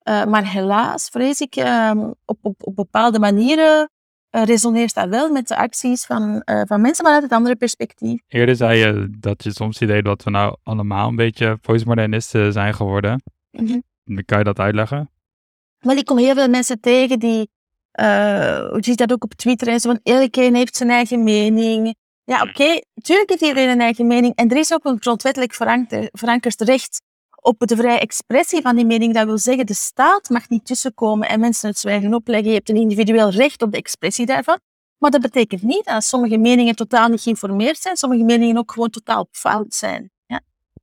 [0.09, 1.91] Uh, maar helaas, vrees ik, uh,
[2.25, 3.91] op, op, op bepaalde manieren
[4.31, 8.21] uh, resoneert dat wel met de acties van, van mensen vanuit het andere perspectief.
[8.29, 12.75] Eerder zei je dat je soms idee dat we nou allemaal een beetje postmodernisten zijn
[12.75, 13.23] geworden.
[13.51, 14.25] Mm -hmm.
[14.25, 15.11] Kan je dat uitleggen?
[15.79, 17.51] Wel, ik kom heel veel mensen tegen die,
[18.01, 18.07] uh,
[18.75, 21.95] je ziet dat ook op Twitter, en zo van iedereen heeft zijn eigen mening.
[22.25, 24.35] Ja, oké, okay, natuurlijk heeft iedereen een eigen mening.
[24.35, 25.55] En er is ook een grondwettelijk
[26.13, 27.01] verankerd recht
[27.41, 29.15] op de vrije expressie van die mening.
[29.15, 32.49] Dat wil zeggen, de staat mag niet tussenkomen en mensen het zwijgen opleggen.
[32.49, 34.59] Je hebt een individueel recht op de expressie daarvan.
[34.99, 38.91] Maar dat betekent niet dat sommige meningen totaal niet geïnformeerd zijn, sommige meningen ook gewoon
[38.91, 40.11] totaal fout zijn.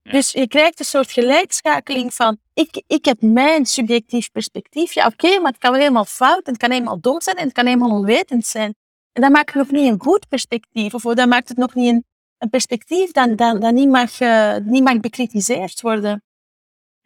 [0.03, 4.93] Dus je krijgt een soort gelijkschakeling van, ik, ik heb mijn subjectief perspectief.
[4.93, 7.43] Ja, oké, maar het kan wel helemaal fout, en het kan helemaal dom zijn, en
[7.43, 8.75] het kan helemaal onwetend zijn.
[9.11, 11.89] En dat maakt het nog niet een goed perspectief, of dat maakt het nog niet
[11.89, 12.05] een,
[12.37, 16.23] een perspectief dat, dat, dat niet, mag, uh, niet mag bekritiseerd worden.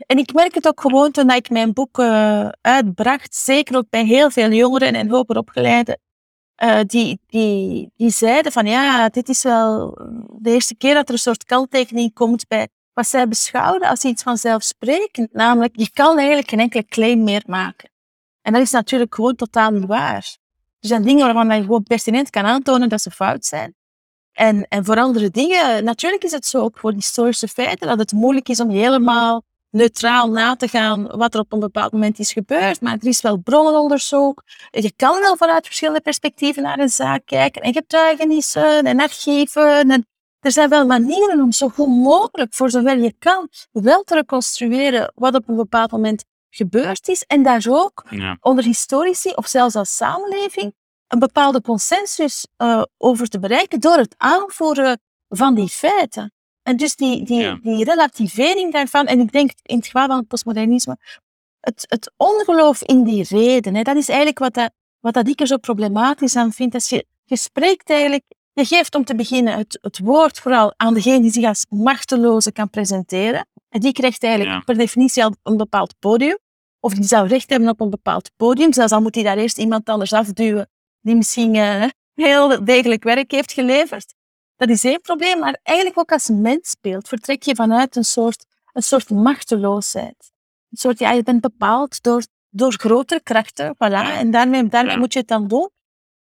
[0.05, 4.05] En ik merk het ook gewoon toen ik mijn boek uh, uitbracht, zeker ook bij
[4.05, 5.99] heel veel jongeren en hoger opgeleiden,
[6.63, 9.97] uh, die, die, die zeiden van ja, dit is wel
[10.39, 14.23] de eerste keer dat er een soort kanttekening komt bij wat zij beschouwden als iets
[14.23, 15.34] vanzelfsprekend.
[15.34, 17.89] Namelijk, je kan eigenlijk geen enkele claim meer maken.
[18.41, 20.38] En dat is natuurlijk gewoon totaal niet waar.
[20.79, 23.75] Er zijn dingen waarvan je gewoon pertinent kan aantonen dat ze fout zijn.
[24.31, 28.12] En, en voor andere dingen, natuurlijk is het zo ook voor historische feiten dat het
[28.12, 32.34] moeilijk is om helemaal neutraal na te gaan wat er op een bepaald moment is
[32.34, 32.81] gebeurd.
[32.81, 34.43] Maar er is wel bronnenonderzoek.
[34.71, 37.62] Je kan wel vanuit verschillende perspectieven naar een zaak kijken.
[37.62, 39.91] En getuigenissen en archieven.
[39.91, 40.08] En
[40.45, 45.12] er zijn wel manieren om zo goed mogelijk, voor zover je kan, wel te reconstrueren
[45.15, 47.23] wat op een bepaald moment gebeurd is.
[47.23, 48.05] En daar ook
[48.39, 50.73] onder historici of zelfs als samenleving
[51.08, 56.34] een bepaalde consensus uh, over te bereiken door het aanvoeren van die feiten.
[56.63, 60.27] En dus die, die, die relativering daarvan, en ik denk in het geval van het
[60.27, 60.97] postmodernisme,
[61.60, 65.39] het, het ongeloof in die reden, hè, dat is eigenlijk wat, dat, wat dat ik
[65.39, 66.73] er zo problematisch aan vind.
[66.73, 68.23] Als je, je spreekt eigenlijk
[68.55, 72.51] je geeft om te beginnen het, het woord vooral aan degene die zich als machteloze
[72.51, 73.47] kan presenteren.
[73.69, 76.37] En die krijgt eigenlijk per definitie al een bepaald podium.
[76.79, 78.73] Of die zou recht hebben op een bepaald podium.
[78.73, 80.69] Zelfs al moet hij daar eerst iemand anders afduwen
[81.01, 84.13] die misschien uh, heel degelijk werk heeft geleverd.
[84.55, 88.45] Dat is één probleem, maar eigenlijk ook als mens speelt, vertrek je vanuit een soort,
[88.73, 90.31] een soort machteloosheid.
[90.69, 95.13] Een soort, ja, je bent bepaald door, door grotere krachten, voilà, en daarmee, daarmee moet
[95.13, 95.69] je het dan doen.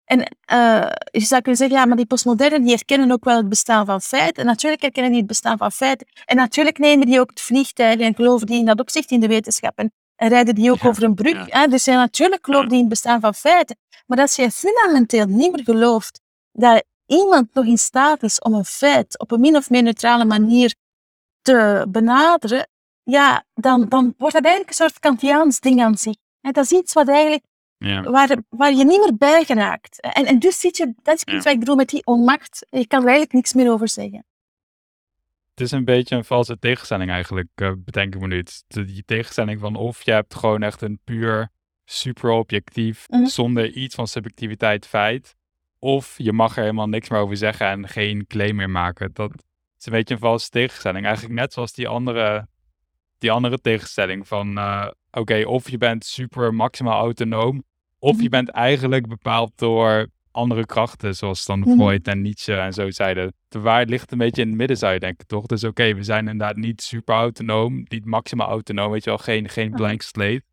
[0.09, 3.49] En uh, je zou kunnen zeggen, ja, maar die postmodernen die herkennen ook wel het
[3.49, 4.41] bestaan van feiten.
[4.41, 6.07] En natuurlijk herkennen die het bestaan van feiten.
[6.25, 9.27] En natuurlijk nemen die ook het vliegtuig en geloven die in dat opzicht in de
[9.27, 9.77] wetenschap.
[9.77, 11.47] En, rijden die ook over een brug.
[11.47, 11.59] Ja.
[11.59, 11.67] Hè?
[11.67, 13.77] Dus ja, natuurlijk geloven die in het bestaan van feiten.
[14.07, 18.65] Maar als je fundamenteel niet meer gelooft dat iemand nog in staat is om een
[18.65, 20.75] feit op een min of meer neutrale manier
[21.41, 22.67] te benaderen,
[23.03, 26.15] ja, dan, dan wordt dat eigenlijk een soort Kantiaans ding aan zich.
[26.41, 27.43] En dat is iets wat eigenlijk,
[27.79, 28.01] ja.
[28.03, 30.01] waar, waar je niet meer bij geraakt.
[30.01, 32.65] En, en dus zit je, dat is iets wat ik bedoel met die onmacht.
[32.69, 34.25] Je kan er eigenlijk niks meer over zeggen.
[35.49, 38.43] Het is een beetje een valse tegenstelling eigenlijk, uh, bedenk ik me nu.
[38.67, 41.49] Die tegenstelling van of je hebt gewoon echt een puur
[41.85, 43.25] super objectief, mhm.
[43.25, 45.35] zonder iets van subjectiviteit feit.
[45.79, 49.09] Of je mag er helemaal niks meer over zeggen en geen claim meer maken.
[49.13, 49.31] Dat
[49.77, 51.05] is een beetje een valse tegenstelling.
[51.05, 52.47] Eigenlijk net zoals die andere,
[53.17, 54.57] die andere tegenstelling van...
[54.57, 57.63] Uh, Oké, of je bent super maximaal autonoom...
[57.99, 58.29] of je mhm.
[58.29, 61.15] bent eigenlijk bepaald door andere krachten...
[61.15, 61.75] zoals dan mhm.
[61.75, 63.33] Freud en Nietzsche en zo zeiden.
[63.47, 65.45] De waarheid ligt een beetje in het midden, zou je denken, toch?
[65.45, 67.85] Dus oké, we zijn inderdaad niet super autonoom...
[67.87, 70.43] niet maximaal autonoom, weet je wel, geen, geen blank slate...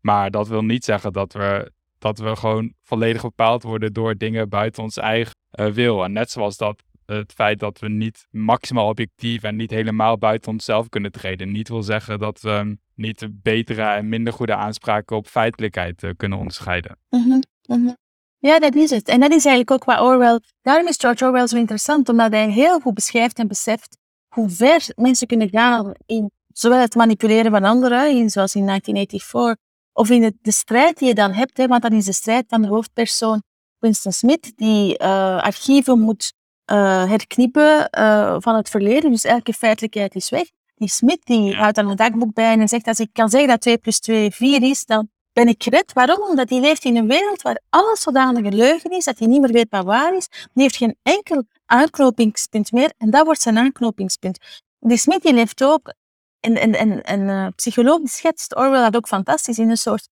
[0.00, 4.48] Maar dat wil niet zeggen dat we, dat we gewoon volledig bepaald worden door dingen
[4.48, 6.04] buiten ons eigen uh, wil.
[6.04, 10.50] En net zoals dat het feit dat we niet maximaal objectief en niet helemaal buiten
[10.50, 15.26] onszelf kunnen treden, niet wil zeggen dat we niet betere en minder goede aanspraken op
[15.26, 16.98] feitelijkheid uh, kunnen onderscheiden.
[17.08, 17.96] Mm -hmm.
[18.38, 19.08] Ja, dat is het.
[19.08, 20.40] En dat is eigenlijk ook wat Orwell.
[20.62, 24.86] Daarom is George Orwell zo interessant, omdat hij heel goed beschrijft en beseft hoe ver
[24.94, 30.36] mensen kunnen gaan in zowel het manipuleren van anderen, in, zoals in 1984, of in
[30.40, 33.42] de, strijd die je dan hebt, hè, want dat is de strijd van de hoofdpersoon
[33.78, 36.32] Winston Smith, die uh, archieven moet
[36.72, 39.10] uh, herknippen uh, van het verleden.
[39.10, 40.46] Dus elke feitelijkheid is weg.
[40.74, 43.60] Die Smith die houdt dan een dagboek bij en zegt, als ik kan zeggen dat
[43.60, 45.92] 2 plus 2 4 is, dan ben ik gered.
[45.92, 46.22] Waarom?
[46.28, 49.52] Omdat hij leeft in een wereld waar alles zodanig leugen is, dat hij niet meer
[49.52, 50.28] weet wat waar is.
[50.30, 54.38] Hij heeft geen enkel aanknopingspunt meer en dat wordt zijn aanknopingspunt.
[54.78, 55.92] Die Smith die leeft ook
[56.40, 60.08] en, en, en, en uh, psycholoog die schetst Orwell dat ook fantastisch in een soort...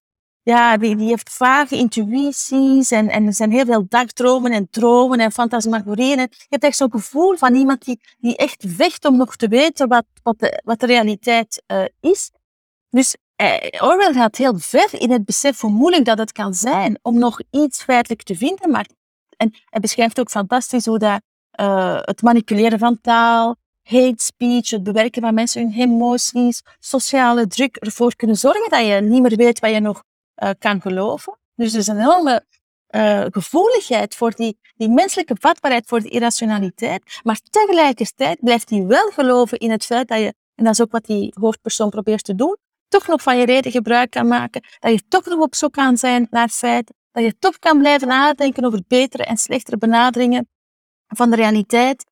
[0.49, 5.21] Ja, die, die heeft vage intuïties en, en er zijn heel veel dagdromen en dromen
[5.21, 6.19] en fantasmagorieën.
[6.19, 9.89] Je hebt echt zo'n gevoel van iemand die, die echt vecht om nog te weten
[9.89, 12.31] wat, wat, de, wat de realiteit uh, is.
[12.91, 16.99] Dus uh, Orwell gaat heel ver in het besef hoe moeilijk dat het kan zijn
[17.03, 18.71] om nog iets feitelijk te vinden.
[18.71, 18.87] Maar,
[19.37, 21.21] en hij beschrijft ook fantastisch hoe dat,
[21.61, 27.77] uh, het manipuleren van taal, hate speech, het bewerken van mensen hun emoties, sociale druk
[27.77, 30.03] ervoor kunnen zorgen dat je niet meer weet wat je nog
[30.43, 31.39] uh, kan geloven.
[31.55, 32.45] Dus er is een enorme
[32.91, 37.21] uh, gevoeligheid voor die, die menselijke vatbaarheid voor de irrationaliteit.
[37.23, 40.91] Maar tegelijkertijd blijft hij wel geloven in het feit dat je, en dat is ook
[40.93, 42.57] wat die hoofdpersoon probeert te doen,
[42.89, 45.97] toch nog van je reden gebruik kan maken, dat je toch nog op zoek kan
[45.97, 50.49] zijn naar feiten, dat je toch kan blijven nadenken over betere en slechtere benaderingen
[51.07, 52.05] van de realiteit,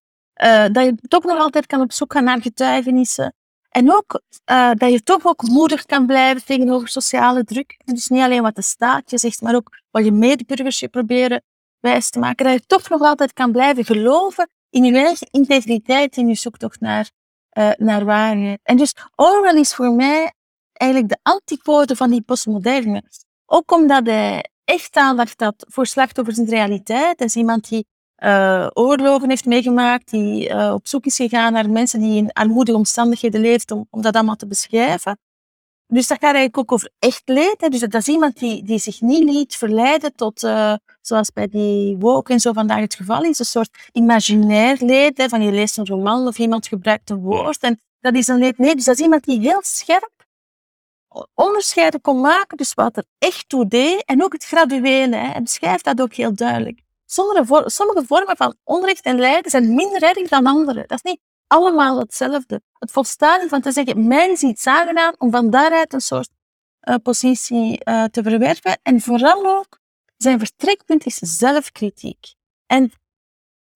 [0.43, 3.35] uh, dat je toch nog altijd kan op zoek gaan naar getuigenissen.
[3.77, 7.81] En ook uh, dat je toch ook moedig kan blijven tegenover sociale druk.
[7.85, 11.43] Dus niet alleen wat de staat je zegt, maar ook wat je medeburgers je proberen
[11.81, 12.45] wijs te maken.
[12.45, 16.81] Dat je toch nog altijd kan blijven geloven in je eigen integriteit in je zoektocht
[16.81, 17.11] naar,
[17.59, 18.61] uh, naar waarheid.
[18.63, 20.33] En dus Orwell is voor mij
[20.73, 23.03] eigenlijk de antipode van die postmoderne.
[23.47, 27.19] Ook omdat hij echt aandacht had voor slachtoffers in de realiteit.
[27.19, 27.87] Dat is iemand die
[28.25, 32.79] uh, oorlogen heeft meegemaakt, die uh, op zoek is gegaan naar mensen die in armoedige
[32.79, 35.19] omstandigheden leven, om, om dat allemaal te beschrijven.
[35.87, 37.67] Dus dat gaat eigenlijk ook over echt leed.
[37.71, 41.97] Dus dat is iemand die, die zich niet liet verleiden tot, uh, zoals bij die
[41.97, 45.25] woke en zo vandaag het geval is, een soort imaginair leed.
[45.29, 47.63] Van je leest een roman of iemand gebruikt een woord.
[47.63, 48.59] En dat is een leed.
[48.59, 50.13] Nee, dus dat is iemand die heel scherp
[51.35, 52.57] onderscheiden kon maken.
[52.57, 54.05] Dus wat er echt toe deed.
[54.05, 55.17] En ook het graduele.
[55.17, 56.84] Hij beschrijft dat ook heel duidelijk.
[57.15, 60.85] Sommige, vormen van onrecht en lijden zijn minder erg dan andere.
[60.87, 62.63] Dat is niet allemaal hetzelfde.
[62.79, 66.29] Het volstaan van te zeggen, mij is iets aangedaan, om van daaruit een soort
[66.89, 68.79] uh, positie uh, te verwerven.
[68.83, 69.79] En vooral ook,
[70.17, 72.35] zijn vertrekpunt is zelfkritiek.
[72.67, 72.93] En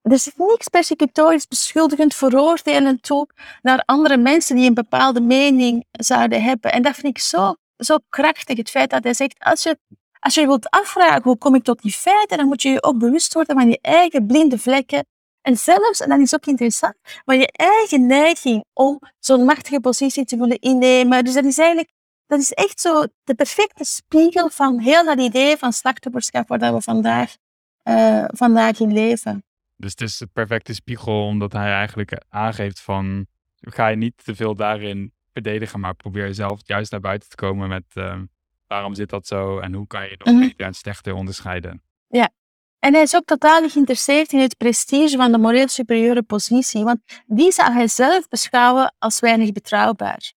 [0.03, 3.29] er zit niks persecutorisch, beschuldigend, veroordelend toe
[3.63, 6.73] naar andere mensen die een bepaalde mening zouden hebben.
[6.73, 9.79] En dat vind ik zo, zo krachtig, het feit dat hij zegt, als je
[10.21, 12.99] als je wilt afvragen hoe kom ik tot die feiten, dan moet je je ook
[12.99, 15.07] bewust worden van je eigen blinde vlekken.
[15.41, 20.25] En zelfs, en dat is ook interessant, van je eigen neiging om zo'n machtige positie
[20.25, 21.25] te willen innemen.
[21.25, 21.91] Dus dat is eigenlijk,
[22.27, 26.81] dat is echt zo de perfecte spiegel van heel dat idee van slachtofferschap waar we
[26.81, 27.37] vandaag,
[27.85, 29.43] uh, vandaag in leven.
[29.77, 33.27] Dus het is de perfecte spiegel omdat hij eigenlijk aangeeft van,
[33.61, 37.69] ga je niet te veel daarin verdedigen, maar probeer zelf juist naar buiten te komen
[37.69, 37.85] met...
[37.95, 38.21] Uh,
[38.69, 40.49] waarom zit dat zo en hoe kan je nog mm -hmm.
[40.49, 41.83] beter en slechter onderscheiden?
[42.07, 42.31] Ja,
[42.79, 46.99] En hij is ook totaal geïnteresseerd in het prestige van de moreel superieure positie, want
[47.27, 50.33] die zou hij zelf beschouwen als weinig betrouwbaar.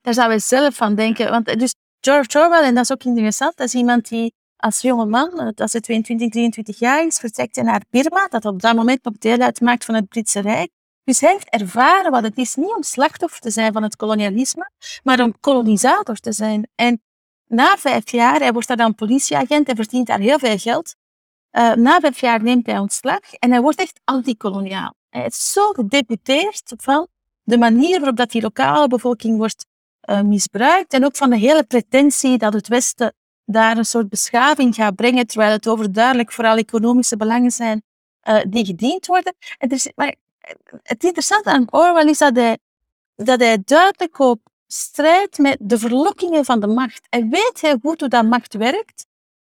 [0.00, 1.30] Daar zou hij zelf van denken.
[1.30, 5.06] Want dus George Orwell, en dat is ook interessant, dat is iemand die als jonge
[5.06, 9.14] man, als hij 22, 23 jaar is, vertrekt naar Birma, dat op dat moment nog
[9.18, 10.70] deel uitmaakt van het Britse Rijk.
[11.04, 14.70] Dus hij heeft ervaren wat het is, niet om slachtoffer te zijn van het kolonialisme,
[15.02, 16.68] maar om kolonisator te zijn.
[16.74, 17.02] En
[17.54, 20.94] na vijf jaar, hij wordt daar dan politieagent, hij verdient daar heel veel geld.
[21.52, 24.94] Uh, na vijf jaar neemt hij ontslag en hij wordt echt antikoloniaal.
[25.08, 27.08] Hij is zo gedeputeerd van
[27.42, 29.66] de manier waarop dat die lokale bevolking wordt
[30.10, 33.14] uh, misbruikt en ook van de hele pretentie dat het Westen
[33.44, 37.82] daar een soort beschaving gaat brengen, terwijl het overduidelijk vooral economische belangen zijn
[38.28, 39.34] uh, die gediend worden.
[39.58, 40.14] En maar
[40.82, 42.58] het interessante aan Orwell is dat hij,
[43.14, 44.40] dat hij duidelijk op
[44.74, 47.06] strijdt met de verlokkingen van de macht.
[47.08, 49.06] Hij weet heel goed hoe dat macht werkt.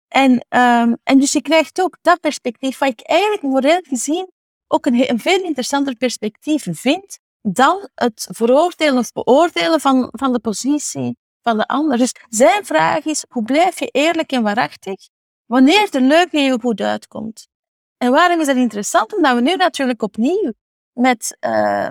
[0.08, 4.32] En, um, en dus je krijgt ook dat perspectief, wat ik eigenlijk moreel gezien
[4.68, 10.40] ook een, een veel interessanter perspectief vind dan het veroordelen of beoordelen van, van de
[10.40, 11.98] positie van de ander.
[11.98, 15.08] Dus zijn vraag is, hoe blijf je eerlijk en waarachtig
[15.46, 17.48] wanneer de leugen je goed uitkomt?
[17.98, 19.16] En waarom is dat interessant?
[19.16, 20.54] Omdat we nu natuurlijk opnieuw
[20.94, 21.88] met, uh,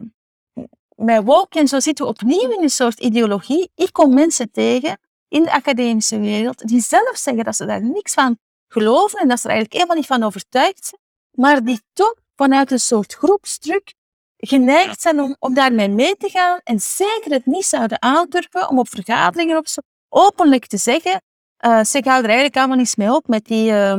[0.94, 3.70] met woke en zo zitten we opnieuw in een soort ideologie.
[3.74, 8.12] Ik kom mensen tegen in de academische wereld die zelf zeggen dat ze daar niks
[8.12, 12.14] van geloven en dat ze er eigenlijk helemaal niet van overtuigd zijn, maar die toch
[12.36, 13.94] vanuit een soort groepsdruk
[14.36, 18.78] geneigd zijn om, om daarmee mee te gaan en zeker het niet zouden aandurven om
[18.78, 21.22] op vergaderingen op zo openlijk te zeggen,
[21.64, 23.94] uh, ze gaan er eigenlijk allemaal niets mee op met, die, uh,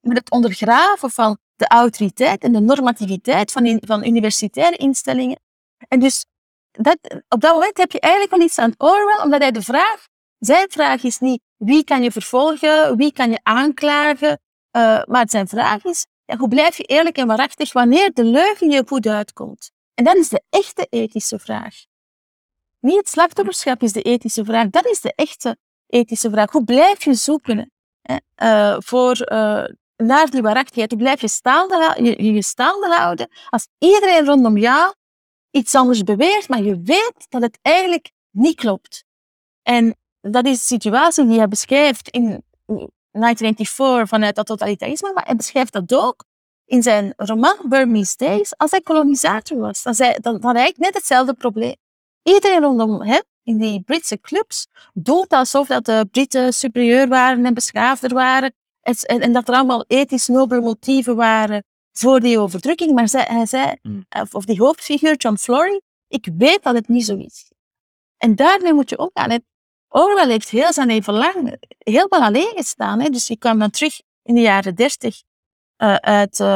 [0.00, 5.40] met het ondergraven van de autoriteit en de normativiteit van, in, van universitaire instellingen.
[5.88, 6.24] En dus
[6.70, 10.06] dat, op dat moment heb je eigenlijk wel iets aan Orwell, omdat hij de vraag,
[10.38, 14.40] zijn vraag is niet wie kan je vervolgen, wie kan je aanklagen,
[14.76, 18.70] uh, maar zijn vraag is, ja, hoe blijf je eerlijk en waarachtig wanneer de leugen
[18.70, 19.70] je goed uitkomt?
[19.94, 21.74] En dat is de echte ethische vraag.
[22.80, 26.50] Niet het slachtofferschap is de ethische vraag, dat is de echte ethische vraag.
[26.50, 27.72] Hoe blijf je zoeken
[28.42, 29.64] uh, voor, uh,
[29.96, 30.90] naar die waarachtigheid?
[30.90, 31.28] Hoe blijf je
[32.02, 34.94] je, je staande houden als iedereen rondom jou
[35.50, 39.04] iets anders beweert, maar je weet dat het eigenlijk niet klopt?
[39.62, 45.36] En dat is de situatie die hij beschrijft in 1994 vanuit dat totalitarisme, maar hij
[45.36, 46.24] beschrijft dat ook
[46.64, 49.82] in zijn roman Burmese Days als hij kolonisator was.
[49.82, 51.76] Dan, zei, dan had hij eigenlijk net hetzelfde probleem.
[52.22, 57.54] Iedereen rondom hem in die Britse clubs doet alsof dat de Britten superieur waren en
[57.54, 61.64] beschaafder waren en, en, dat er allemaal ethisch nobele motieven waren
[61.98, 62.94] voor die overdrukking.
[62.94, 64.06] Maar zij, hij zei, mm.
[64.30, 67.52] of die hoofdfiguur John Flory, ik weet dat het niet zo is.
[68.16, 69.40] En daarmee moet je omgaan.
[69.88, 73.00] Orwell heeft heel zijn leven lang helemaal alleen gestaan.
[73.00, 73.08] Hè.
[73.08, 75.22] Dus hij kwam dan terug in de jaren dertig
[75.82, 76.46] uh, uit, uh,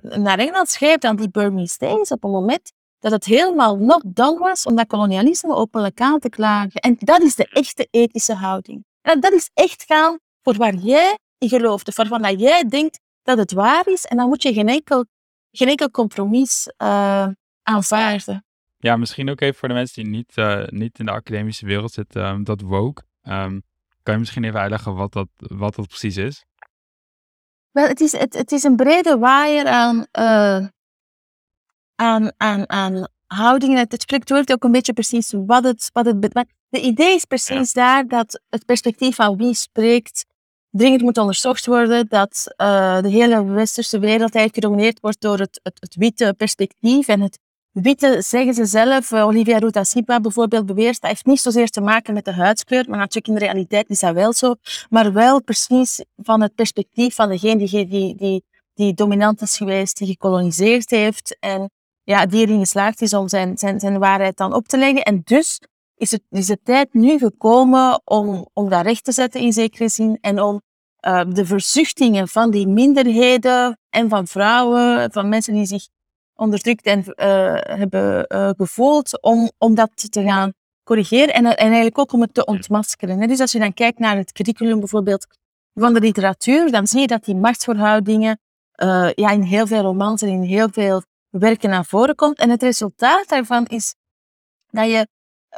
[0.00, 4.38] naar Engeland, schreef dan die Burmese Days op een moment dat het helemaal nog dan
[4.38, 6.80] was om dat kolonialisme openlijk aan te klagen.
[6.80, 8.84] En dat is de echte ethische houding.
[9.00, 13.38] En dat is echt gaan voor waar jij in gelooft, waarvan dat jij denkt dat
[13.38, 14.04] het waar is.
[14.04, 15.04] En dan moet je geen enkel,
[15.50, 17.28] geen enkel compromis uh,
[17.62, 18.44] aanvaarden.
[18.78, 21.92] Ja, misschien ook even voor de mensen die niet, uh, niet in de academische wereld
[21.92, 23.02] zitten, um, dat woke.
[23.22, 23.62] Um,
[24.02, 26.44] kan je misschien even uitleggen wat dat, wat dat precies is?
[27.70, 30.66] Wel, het is, het, het is een brede waaier aan, uh,
[31.94, 33.78] aan, aan, aan houdingen.
[33.78, 36.46] Het, spreekt ook een beetje precies wat het, wat het.
[36.68, 37.82] De idee is precies ja.
[37.82, 40.26] daar dat het perspectief van wie spreekt
[40.70, 42.06] dringend moet onderzocht worden.
[42.08, 47.08] Dat uh, de hele westerse wereld eigenlijk gedomineerd wordt door het, het, het witte perspectief
[47.08, 47.38] en het
[47.82, 49.82] Witte zeggen ze zelf, uh, Olivia Ruta
[50.20, 53.40] bijvoorbeeld beweert, dat heeft niet zozeer te maken met de huidskleur, maar natuurlijk in de
[53.40, 54.54] realiteit is dat wel zo,
[54.90, 59.96] maar wel precies van het perspectief van degene die, die, die, die dominant is geweest,
[59.96, 61.70] die gekoloniseerd heeft en
[62.04, 65.02] ja, die erin geslaagd is om zijn, zijn, zijn waarheid dan op te leggen.
[65.02, 65.60] En dus
[65.98, 69.88] is, het, is de tijd nu gekomen om, om dat recht te zetten in zekere
[69.88, 70.60] zin en om
[71.06, 75.88] uh, de verzuchtingen van die minderheden en van vrouwen, van mensen die zich
[76.34, 77.14] onderdrukt en uh,
[77.60, 80.52] hebben uh, gevoeld, om, om dat te gaan
[80.84, 83.28] corrigeren en, en eigenlijk ook om het te ontmaskeren.
[83.28, 85.26] Dus als je dan kijkt naar het curriculum bijvoorbeeld
[85.74, 88.40] van de literatuur, dan zie je dat die machtsverhoudingen
[88.82, 92.38] uh, ja, in heel veel romans en in heel veel werken naar voren komt.
[92.38, 93.94] En het resultaat daarvan is
[94.70, 95.08] dat je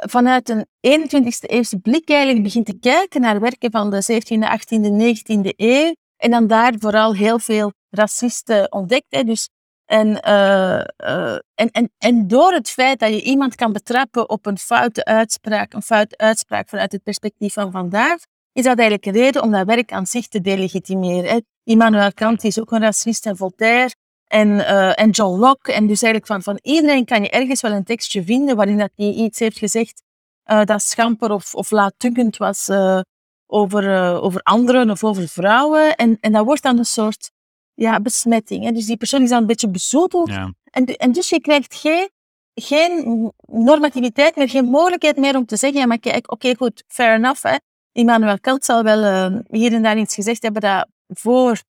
[0.09, 4.89] vanuit een 21ste eeuwse blik eigenlijk begint te kijken naar werken van de 17e, 18e,
[4.89, 5.95] 19e eeuw.
[6.17, 9.05] En dan daar vooral heel veel racisten ontdekt.
[9.09, 9.23] Hè.
[9.23, 9.49] Dus
[9.85, 14.45] en, uh, uh, en, en, en door het feit dat je iemand kan betrappen op
[14.45, 18.19] een foute uitspraak, een foute uitspraak vanuit het perspectief van vandaag,
[18.53, 21.29] is dat eigenlijk een reden om dat werk aan zich te delegitimeren.
[21.29, 21.39] Hè.
[21.63, 23.95] Immanuel Kant is ook een racist en Voltaire
[24.31, 25.73] en, uh, en John Locke.
[25.73, 28.91] En dus eigenlijk van, van iedereen kan je ergens wel een tekstje vinden waarin dat
[28.95, 30.03] hij iets heeft gezegd
[30.45, 32.99] uh, dat schamper of, of laatdunkend was uh,
[33.47, 35.95] over, over anderen of over vrouwen.
[35.95, 37.31] En, en dat wordt dan een soort
[37.73, 38.63] ja, besmetting.
[38.63, 38.71] Hè.
[38.71, 40.29] Dus die persoon is dan een beetje bezoedeld.
[40.29, 40.53] Ja.
[40.63, 42.09] En, en dus je krijgt geen,
[42.53, 46.83] geen normativiteit meer, geen mogelijkheid meer om te zeggen, ja, maar kijk, oké, okay, goed,
[46.87, 47.43] fair enough.
[47.43, 47.55] Hè.
[47.91, 51.61] Immanuel Kant zal wel hier en daar iets gezegd hebben dat voor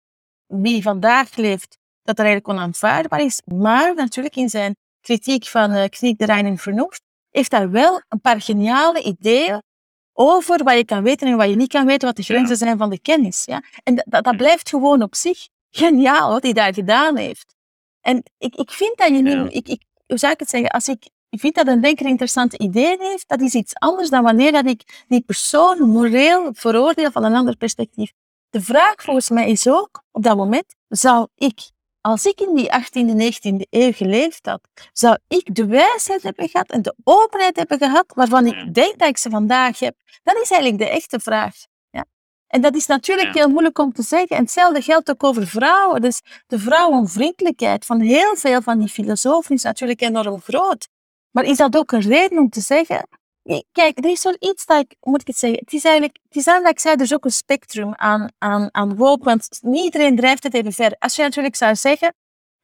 [0.47, 1.77] wie vandaag leeft,
[2.15, 3.41] dat er eigenlijk onaanvaardbaar is.
[3.45, 6.89] Maar natuurlijk in zijn kritiek van uh, kritiek de Rein en
[7.29, 9.61] heeft hij wel een paar geniale ideeën
[10.13, 12.77] over wat je kan weten en wat je niet kan weten, wat de grenzen zijn
[12.77, 13.45] van de kennis.
[13.45, 13.63] Ja?
[13.83, 17.55] En dat, dat blijft gewoon op zich geniaal wat hij daar gedaan heeft.
[18.01, 20.87] En ik, ik vind dat je niet, ik, ik, hoe zou ik het zeggen, als
[20.87, 24.65] ik vind dat een denker interessante ideeën heeft, dat is iets anders dan wanneer dat
[24.65, 28.11] ik die persoon moreel veroordeel van een ander perspectief.
[28.49, 31.71] De vraag volgens mij is ook, op dat moment, zou ik,
[32.01, 34.61] als ik in die 18e, 19e eeuw geleefd had,
[34.93, 39.07] zou ik de wijsheid hebben gehad en de openheid hebben gehad waarvan ik denk dat
[39.07, 39.95] ik ze vandaag heb?
[40.23, 41.53] Dat is eigenlijk de echte vraag.
[42.51, 44.35] En dat is natuurlijk heel moeilijk om te zeggen.
[44.35, 46.01] En hetzelfde geldt ook over vrouwen.
[46.01, 50.87] Dus de vrouwenvriendelijkheid van heel veel van die filosofen is natuurlijk enorm groot.
[51.31, 53.07] Maar is dat ook een reden om te zeggen...
[53.71, 54.95] Kijk, er is wel iets dat ik...
[54.99, 55.59] Moet ik het zeggen?
[55.59, 56.17] Het is eigenlijk...
[56.23, 59.23] Het is eigenlijk, er is ook een spectrum aan, aan, aan woke.
[59.23, 60.95] Want niet iedereen drijft het even ver.
[60.99, 62.13] Als je natuurlijk zou zeggen...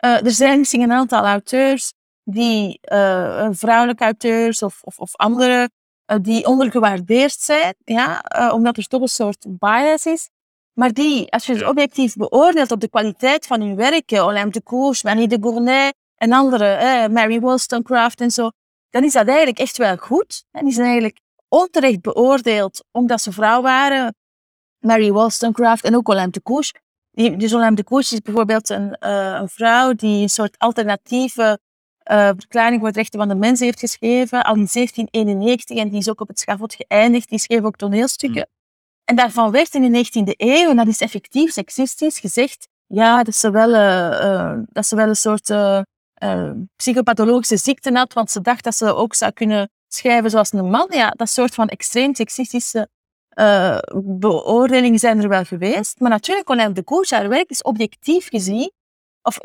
[0.06, 2.80] Uh, er zijn misschien een aantal auteurs die...
[2.92, 5.70] Uh, vrouwelijke auteurs of, of, of andere
[6.08, 8.24] eh, die ondergewaardeerd zijn, ja,
[8.54, 10.30] omdat er toch een soort bias is.
[10.74, 14.62] Maar die, als je het objectief beoordeelt op de kwaliteit van hun werken, Olympe de
[14.62, 18.52] Koers, Marie de Gournay en andere, eh, Mary Wollstonecraft en zo,
[18.90, 20.44] dan is dat eigenlijk echt wel goed.
[20.52, 24.16] En die zijn eigenlijk onterecht beoordeeld omdat ze vrouw waren.
[24.80, 26.74] Mary Wollstonecraft en ook Olympe de Koers.
[27.12, 31.60] dus Olympe de Koers is bijvoorbeeld een, uh, een vrouw die een soort alternatieve
[32.12, 36.00] uh, Verklaring voor de Rechten van de Mens heeft geschreven, al in 1791, en die
[36.00, 37.30] is ook op het schavot geëindigd.
[37.30, 38.48] Die schreef ook toneelstukken.
[38.50, 38.56] Mm.
[39.04, 43.36] En daarvan werd in de 19e eeuw, en dat is effectief seksistisch, gezegd, ja, dat
[43.36, 45.50] ze wel, uh, dat ze wel een soort
[46.76, 50.88] psychopathologische ziekte had, want ze dacht dat ze ook zou kunnen schrijven zoals een man.
[50.90, 52.90] Ja, dat soort van extreem seksistische
[54.04, 56.00] beoordelingen zijn er wel geweest.
[56.00, 58.72] Maar natuurlijk, Colin de Koers, haar werk is objectief gezien,
[59.22, 59.38] of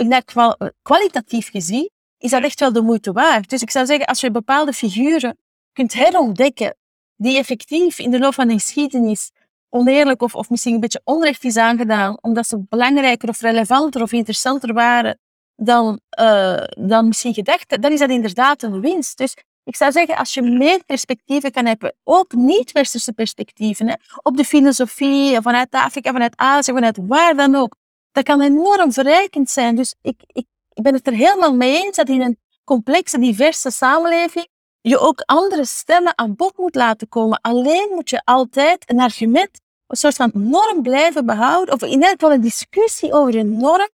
[0.82, 3.50] kwalitatief gezien, is dat echt wel de moeite waard.
[3.50, 5.38] Dus ik zou zeggen, als je bepaalde figuren
[5.72, 6.76] kunt herontdekken,
[7.16, 9.30] die effectief in de loop van de geschiedenis
[9.68, 14.12] oneerlijk of, of misschien een beetje onrecht is aangedaan, omdat ze belangrijker of relevanter of
[14.12, 15.18] interessanter waren
[15.56, 19.18] dan, uh, dan misschien gedacht, dan is dat inderdaad een winst.
[19.18, 24.44] Dus ik zou zeggen, als je meer perspectieven kan hebben, ook niet-westerse perspectieven, op de
[24.44, 27.76] filosofie, vanuit Afrika, vanuit Azië, vanuit waar dan ook,
[28.12, 29.76] dat kan enorm verrijkend zijn.
[29.76, 33.70] Dus ik, ik ik ben het er helemaal mee eens dat in een complexe, diverse
[33.70, 34.48] samenleving
[34.80, 37.40] je ook andere stemmen aan bod moet laten komen.
[37.40, 42.12] Alleen moet je altijd een argument, een soort van norm blijven behouden, of in elk
[42.12, 43.88] geval een discussie over een norm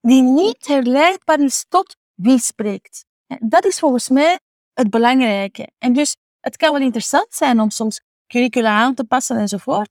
[0.00, 3.04] die niet herleidbaar is tot wie spreekt.
[3.40, 4.38] Dat is volgens mij
[4.72, 5.68] het belangrijke.
[5.78, 9.88] En dus het kan wel interessant zijn om soms curricula aan te passen enzovoort.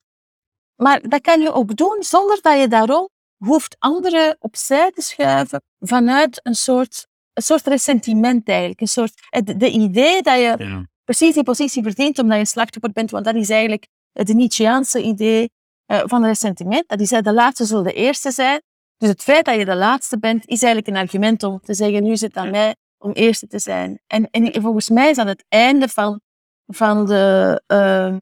[0.76, 5.62] Maar dat kan je ook doen zonder dat je daarom hoeft anderen opzij te schuiven
[5.80, 8.82] vanuit een soort, een soort ressentiment eigenlijk.
[8.82, 9.14] Een soort,
[9.58, 13.50] de, idee dat je precies die positie verdient omdat je slachtoffer bent, want dat is
[13.50, 15.50] eigenlijk het Nietzscheaanse idee
[15.92, 16.88] uh, van ressentiment.
[16.88, 18.62] Dat is de laatste zal de eerste zijn.
[19.00, 22.04] Dus het feit dat je de laatste bent, is eigenlijk een argument om te zeggen,
[22.04, 24.00] nu het aan mij om eerste te zijn.
[24.08, 26.22] En, en volgens mij is dat het einde van,
[26.68, 28.18] van de, uh,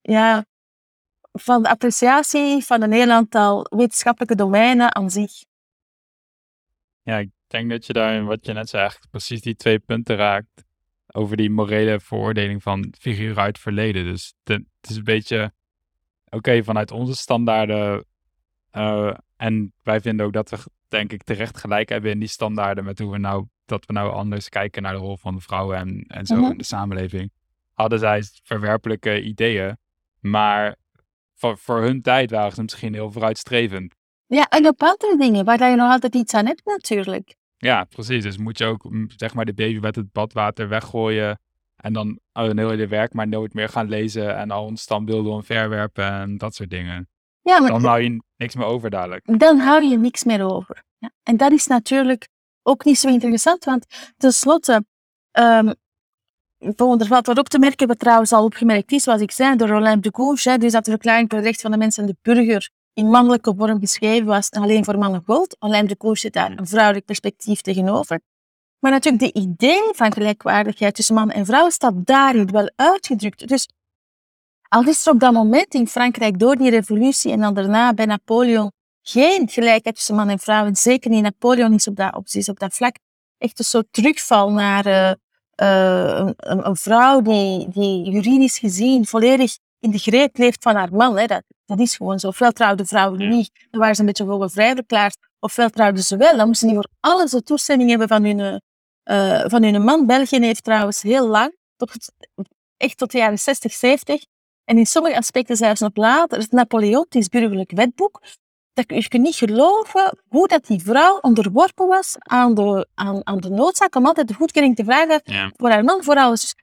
[0.00, 0.44] ja,
[1.32, 5.32] van de appreciatie van een heel aantal wetenschappelijke domeinen aan zich.
[7.02, 10.64] Ja, ik denk dat je daar, wat je net zei, precies die twee punten raakt.
[11.06, 14.04] Over die morele veroordeling van figuren uit het verleden.
[14.04, 15.52] Dus het is een beetje,
[16.28, 18.04] oké, vanuit onze standaarden.
[18.72, 20.56] Uh, en wij vinden ook dat we,
[20.88, 22.84] denk ik, terecht gelijk hebben in die standaarden.
[22.84, 25.76] Met hoe we nou, dat we nou anders kijken naar de rol van de vrouwen
[25.76, 26.50] en, en zo mhm.
[26.50, 27.32] in de samenleving.
[27.72, 29.76] Hadden zij verwerpelijke ideeën.
[30.20, 30.76] Maar
[31.34, 33.94] voor, voor hun tijd waren ze misschien heel vooruitstrevend.
[34.26, 37.36] Ja, en op andere dingen waar je nog altijd iets aan hebt natuurlijk.
[37.56, 38.22] Ja, precies.
[38.22, 41.40] Dus moet je ook mm, zeg maar de baby met het badwater weggooien.
[41.76, 44.36] En dan een heel hele werk maar nooit meer gaan lezen.
[44.36, 47.08] En al ons standbeelden omverwerpen en dat soort dingen.
[47.42, 49.38] Ja, maar dan hou je niks meer over dadelijk.
[49.38, 50.82] Dan hou je niks meer over.
[50.98, 51.10] Ja.
[51.22, 52.28] En dat is natuurlijk
[52.62, 53.64] ook niet zo interessant.
[53.64, 53.86] Want
[54.16, 54.84] tenslotte,
[55.38, 55.74] um,
[56.58, 59.68] er valt wat op te merken, wat trouwens al opgemerkt is, zoals ik zei, door
[59.68, 62.16] Roland de Gouche, dus dat de verklaring voor de rechten van de mensen en de
[62.22, 65.56] burger in mannelijke vorm geschreven was en alleen voor mannen gold.
[65.58, 68.20] Roland de Gouche zit daar een vrouwelijk perspectief tegenover.
[68.78, 73.48] Maar natuurlijk, de idee van gelijkwaardigheid tussen man en vrouw staat daarin wel uitgedrukt.
[73.48, 73.68] Dus
[74.72, 78.06] al is er op dat moment in Frankrijk door die revolutie en dan daarna bij
[78.06, 82.26] Napoleon geen gelijkheid tussen man en vrouw, en zeker niet Napoleon is op dat, op,
[82.26, 82.96] is op dat vlak
[83.38, 85.12] echt een soort terugval naar uh,
[85.56, 90.92] uh, een, een, vrouw die, die juridisch gezien volledig in de greep leeft van haar
[90.92, 91.18] man.
[91.18, 91.26] Hè.
[91.26, 92.28] Dat, dat is gewoon zo.
[92.28, 95.16] Ofwel trouwden vrouwen niet, dan waren ze een beetje voor vrij verklaard.
[95.38, 98.60] Ofwel trouwden ze wel, dan moesten ze niet voor alles de toestemming hebben van hun,
[99.04, 100.06] uh, van hun man.
[100.06, 102.12] België heeft trouwens heel lang, tot,
[102.76, 104.24] echt tot de jaren 60, 70,
[104.64, 108.20] en in sommige aspecten zelfs nog later, het Napoleontisch burgerlijk wetboek,
[108.72, 113.38] dat je kunt niet geloven hoe dat die vrouw onderworpen was aan de, aan, aan
[113.38, 115.22] de noodzaak om altijd de goedkeuring te vragen
[115.56, 116.54] voor haar man, voor alles.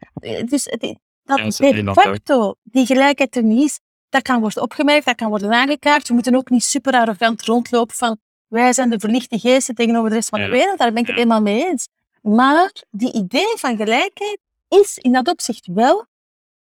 [0.46, 3.80] Dus het, dat ja, de facto die gelijkheid er niet is,
[4.10, 6.08] dat kan worden opgemerkt, dat kan worden aangekaart.
[6.08, 10.16] We moeten ook niet super arrogant rondlopen van wij zijn de verlichte geesten tegenover de
[10.16, 10.78] rest van de wereld.
[10.78, 11.88] Daar ben ik het helemaal mee eens.
[12.22, 14.40] Maar die idee van gelijkheid
[14.70, 16.06] is in dat opzicht wel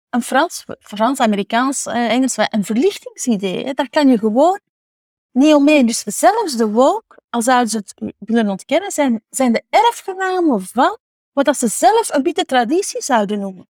[0.09, 3.73] een Frans, Frans Amerikaans, eh, Engels, een verlichtingsidee.
[3.73, 4.59] Daar kan je gewoon
[5.31, 5.85] niet omheen.
[5.85, 10.97] Dus zelfs de woke, als zouden ze het willen ontkennen, zijn, zijn de erfgenamen van
[11.31, 13.67] wat ze zelf een beetje traditie zouden noemen.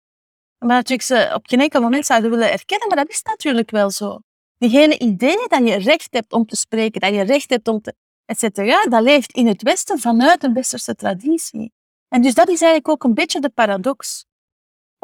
[0.58, 3.90] Maar natuurlijk ze op geen enkel moment zouden willen erkennen, maar dat is natuurlijk wel
[3.90, 4.18] zo.
[4.58, 7.80] Die hele idee dat je recht hebt om te spreken, dat je recht hebt om
[7.80, 7.94] te...
[8.24, 11.72] etcetera, dat leeft in het Westen vanuit een westerse traditie.
[12.08, 14.26] En dus dat is eigenlijk ook een beetje de paradox.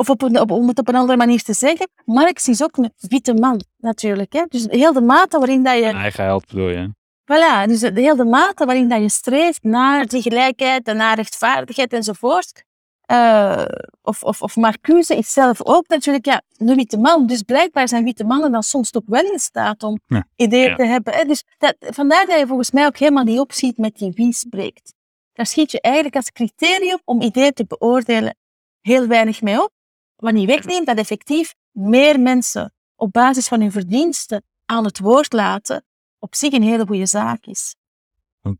[0.01, 2.77] Of op een, op, om het op een andere manier te zeggen, Marx is ook
[2.77, 4.33] een witte man, natuurlijk.
[4.33, 4.45] Hè?
[4.49, 5.85] Dus heel de mate waarin dat je...
[5.85, 6.91] Een eigen held bedoel je?
[7.33, 11.93] Voilà, dus de hele mate waarin dat je streeft naar die gelijkheid en naar rechtvaardigheid
[11.93, 12.65] enzovoort.
[13.13, 13.65] Uh,
[14.03, 17.27] of, of, of Marcuse is zelf ook natuurlijk ja, een witte man.
[17.27, 20.01] Dus blijkbaar zijn witte mannen dan soms toch wel in staat om
[20.37, 21.15] ideeën te hebben.
[21.15, 21.25] Hè?
[21.25, 24.95] Dus dat, vandaar dat je volgens mij ook helemaal niet opziet met die wie spreekt.
[25.33, 28.37] Daar schiet je eigenlijk als criterium om ideeën te beoordelen
[28.81, 29.79] heel weinig mee op.
[30.21, 35.33] Wat niet wegneemt dat effectief meer mensen op basis van hun verdiensten aan het woord
[35.33, 35.85] laten,
[36.19, 37.77] op zich een hele goede zaak is.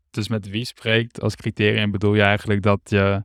[0.09, 3.23] Dus met wie spreekt als criterium bedoel je eigenlijk dat je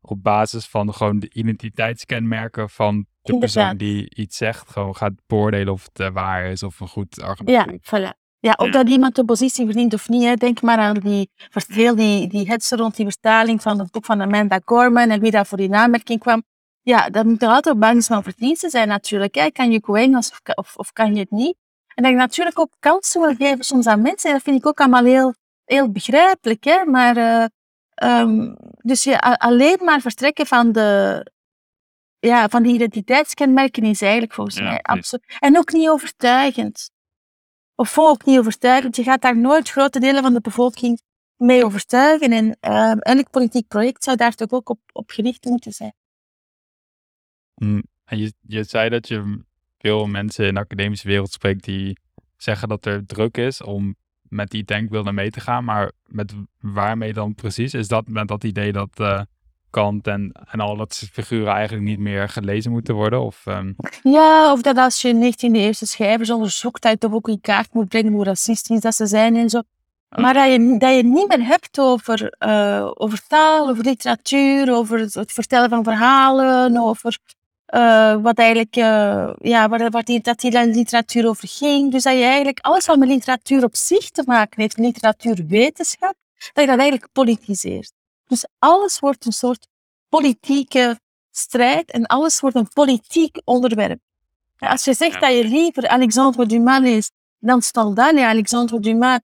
[0.00, 5.72] op basis van gewoon de identiteitskenmerken van de persoon die iets zegt, gewoon gaat beoordelen
[5.72, 7.80] of het uh, waar is of een goed argument.
[7.90, 8.20] Ja, voilà.
[8.38, 10.22] Ja, of dat iemand de positie verdient of niet.
[10.22, 10.34] Hè.
[10.34, 11.30] Denk maar aan die,
[11.66, 15.30] heel die, die hetze rond die vertaling van het boek van Amanda Gorman en wie
[15.30, 16.42] daar voor die aanmerking kwam.
[16.82, 19.34] Ja, dat moet er altijd op basis van verdiensten zijn natuurlijk.
[19.34, 19.50] Hè.
[19.50, 21.56] Kan je goed of, of, of, kan je het niet?
[21.94, 24.32] En dat je natuurlijk ook kansen wil geven soms aan mensen.
[24.32, 26.64] Dat vind ik ook allemaal heel, heel begrijpelijk.
[26.64, 26.84] Hè.
[26.84, 31.24] Maar, uh, um, dus je alleen maar vertrekken van de,
[32.18, 35.36] ja, van die identiteitskenmerken is eigenlijk volgens mij absoluut.
[35.38, 36.90] En ook niet overtuigend.
[37.74, 38.96] Of ook niet overtuigend.
[38.96, 41.00] Je gaat daar nooit grote delen van de bevolking
[41.36, 42.32] mee overtuigen.
[42.32, 45.94] En uh, elk politiek project zou daar toch ook op, op gericht moeten zijn.
[47.62, 49.44] Mm, en je, je zei dat je
[49.78, 51.98] veel mensen in de academische wereld spreekt die
[52.36, 55.64] zeggen dat er druk is om met die denkbeelden mee te gaan.
[55.64, 57.74] Maar met waarmee dan precies?
[57.74, 59.20] Is dat met dat idee dat uh,
[59.70, 63.20] Kant en, en al dat figuren eigenlijk niet meer gelezen moeten worden?
[63.20, 63.76] Of, um...
[64.02, 67.72] Ja, of dat als je 19e eeuwse schrijvers onderzoekt, dat je toch ook in kaart
[67.72, 69.62] moet brengen hoe racistisch dat ze zijn en zo.
[70.08, 74.98] Maar dat je, dat je niet meer hebt over, uh, over taal, over literatuur, over
[74.98, 77.18] het vertellen van verhalen, over
[77.74, 81.92] uh, wat eigenlijk, uh, ja, waar, waar die, dat die literatuur over ging.
[81.92, 86.14] Dus dat je eigenlijk alles wat met literatuur op zich te maken heeft, literatuurwetenschap,
[86.52, 87.92] dat je dat eigenlijk politiseert.
[88.26, 89.66] Dus alles wordt een soort
[90.08, 91.00] politieke
[91.30, 94.00] strijd en alles wordt een politiek onderwerp.
[94.58, 99.18] Als je zegt dat je liever Alexandre Dumas leest dan Stendhal, ja, Alexandre Dumas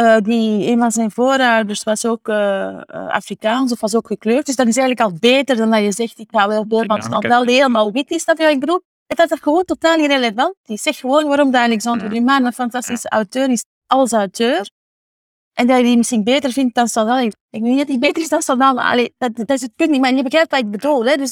[0.00, 4.46] uh, die een van zijn voorouders was ook uh, Afrikaans of was ook gekleurd.
[4.46, 7.02] Dus dat is eigenlijk al beter dan dat je zegt, ik ga wel beeld van
[7.02, 8.24] Stendhal die helemaal wit is.
[8.24, 8.80] Dat ik bedoel.
[9.06, 10.54] Het is gewoon totaal irrelevant.
[10.62, 14.70] Die zegt gewoon waarom dat Alexander Dumas een fantastische auteur is als auteur.
[15.52, 17.18] En dat je die misschien beter vindt dan Stendhal.
[17.18, 18.80] Ik weet niet dat hij beter is dan Stendhal.
[18.80, 21.04] Allee, dat, dat, is het punt niet, maar je begrijpt wat ik bedoel.
[21.04, 21.16] Hè?
[21.16, 21.30] Dus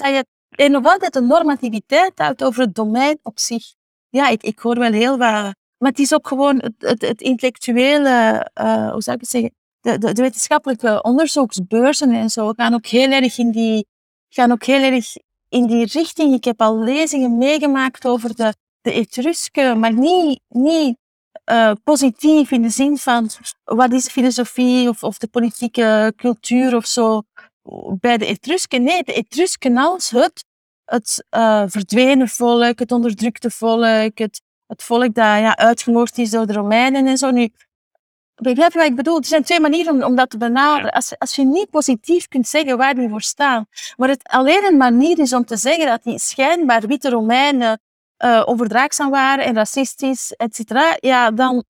[0.49, 3.65] je nog altijd een normativiteit houdt over het domein op zich.
[4.09, 7.21] Ja, ik, ik hoor wel heel wat maar het is ook gewoon het, het, het
[7.21, 12.75] intellectuele, uh, hoe zou ik het zeggen, de, de, de, wetenschappelijke onderzoeksbeurzen en zo gaan
[12.75, 13.87] ook heel erg in die,
[14.29, 15.07] gaan ook heel erg
[15.49, 16.35] in die richting.
[16.35, 20.97] Ik heb al lezingen meegemaakt over de, de Etrusken, maar niet, niet
[21.51, 23.31] uh, positief in de zin van
[23.65, 27.23] wat is filosofie of, of de politieke cultuur of zo
[28.01, 28.83] bij de Etrusken.
[28.83, 30.45] Nee, de Etrusken als het
[30.91, 36.47] het uh, verdwenen volk, het onderdrukte volk, het, het volk dat ja, uitgemoord is door
[36.47, 37.31] de Romeinen en zo.
[37.31, 37.53] Nu,
[38.35, 39.19] begrijp je wat ik bedoel?
[39.19, 40.91] Er zijn twee manieren om, om dat te benaderen.
[40.91, 43.67] Als, als je niet positief kunt zeggen waar die voor staan,
[43.97, 47.81] maar het alleen een manier is om te zeggen dat die schijnbaar witte Romeinen
[48.25, 51.65] uh, overdraagzaam waren en racistisch, et cetera, ja, dan,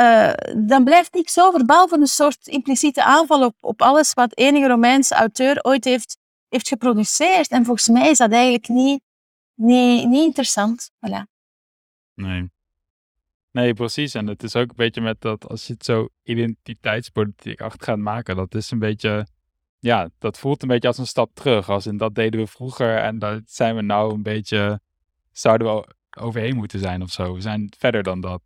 [0.00, 4.66] uh, dan blijft niks over, behalve een soort impliciete aanval op, op alles wat enige
[4.66, 6.16] Romeinse auteur ooit heeft,
[6.48, 7.48] heeft geproduceerd.
[7.48, 9.00] En volgens mij is dat eigenlijk niet,
[9.54, 10.90] niet, niet interessant.
[10.90, 11.35] Voilà.
[12.16, 12.50] Nee.
[13.50, 14.14] Nee, precies.
[14.14, 17.98] En het is ook een beetje met dat als je het zo identiteitspolitiek achter gaat
[17.98, 19.26] maken, dat is een beetje,
[19.78, 21.70] ja, dat voelt een beetje als een stap terug.
[21.70, 24.80] Als in dat deden we vroeger en dat zijn we nou een beetje,
[25.32, 27.34] zouden we overheen moeten zijn of zo.
[27.34, 28.42] We zijn verder dan dat.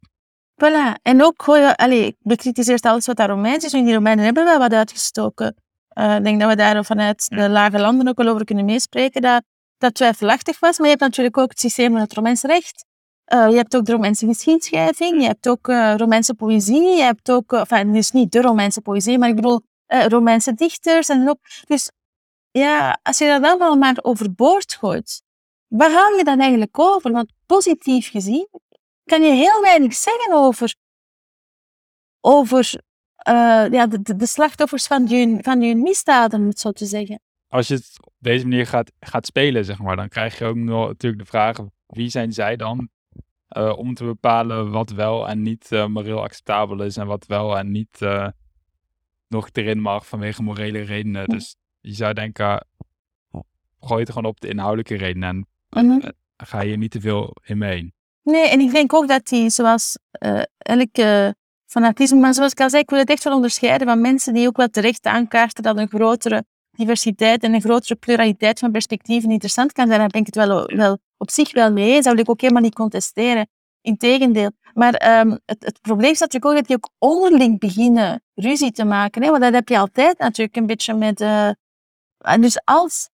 [0.65, 1.01] Voilà.
[1.03, 3.73] En ook, gooi, allee, ik bekritiseer alles wat daar Romeins is.
[3.73, 5.57] En die Romeinen hebben wel wat uitgestoken.
[5.99, 9.23] Uh, ik denk dat we daar vanuit de lage landen ook wel over kunnen meespreken.
[9.23, 9.43] Dat,
[9.79, 10.79] dat twijfelachtig was.
[10.79, 12.85] Maar je hebt natuurlijk ook het systeem van het Romeins recht.
[13.35, 15.21] Uh, je hebt ook de Romeinse geschiedschrijving.
[15.21, 16.97] Je hebt ook uh, Romeinse poëzie.
[16.97, 21.09] Je hebt ook, enfin, dus niet de Romeinse poëzie, maar ik bedoel Romeinse dichters.
[21.09, 21.91] En ook, dus
[22.51, 25.23] ja, als je dat allemaal maar overboord gooit,
[25.67, 27.13] waar haal je dan eigenlijk over?
[27.13, 28.49] Want positief gezien
[29.05, 30.75] kan je heel weinig zeggen over,
[32.21, 32.81] over
[33.29, 37.21] uh, ja, de, de, slachtoffers van je, van je misdaden, om het zo te zeggen.
[37.49, 40.57] Als je het op deze manier gaat, gaat spelen, zeg maar, dan krijg je ook
[40.57, 42.89] nog natuurlijk de vraag: wie zijn zij dan?
[43.57, 47.59] Uh, om te bepalen wat wel en niet uh, moreel acceptabel is en wat wel
[47.59, 47.99] en niet
[49.29, 51.29] nog erin mag vanwege morele redenen.
[51.29, 52.67] Dus je zou denken,
[53.81, 56.09] gooi het gewoon op de inhoudelijke redenen en mhm.
[56.37, 57.95] ga je niet te veel in mee.
[58.23, 59.99] Nee, en ik denk ook dat die, zoals
[60.59, 61.35] elke
[61.67, 64.47] fanatisme, maar zoals ik al zei, ik wil het echt wel onderscheiden van mensen die
[64.47, 69.73] ook wel terecht aankaarten dat een grotere diversiteit en een grotere pluraliteit van perspectieven interessant
[69.73, 69.99] kan zijn.
[69.99, 72.05] Daar ben ik het wel, wel op zich wel mee eens.
[72.05, 73.49] Dat wil ik ook helemaal niet contesteren.
[73.81, 74.51] Integendeel.
[74.75, 78.85] Maar um, het, het, probleem is natuurlijk ook dat die ook onderling beginnen ruzie te
[78.85, 79.23] maken.
[79.23, 79.31] Hè?
[79.31, 81.21] Want dat heb je altijd natuurlijk een beetje met...
[81.21, 81.51] Uh,
[82.41, 83.09] dus als,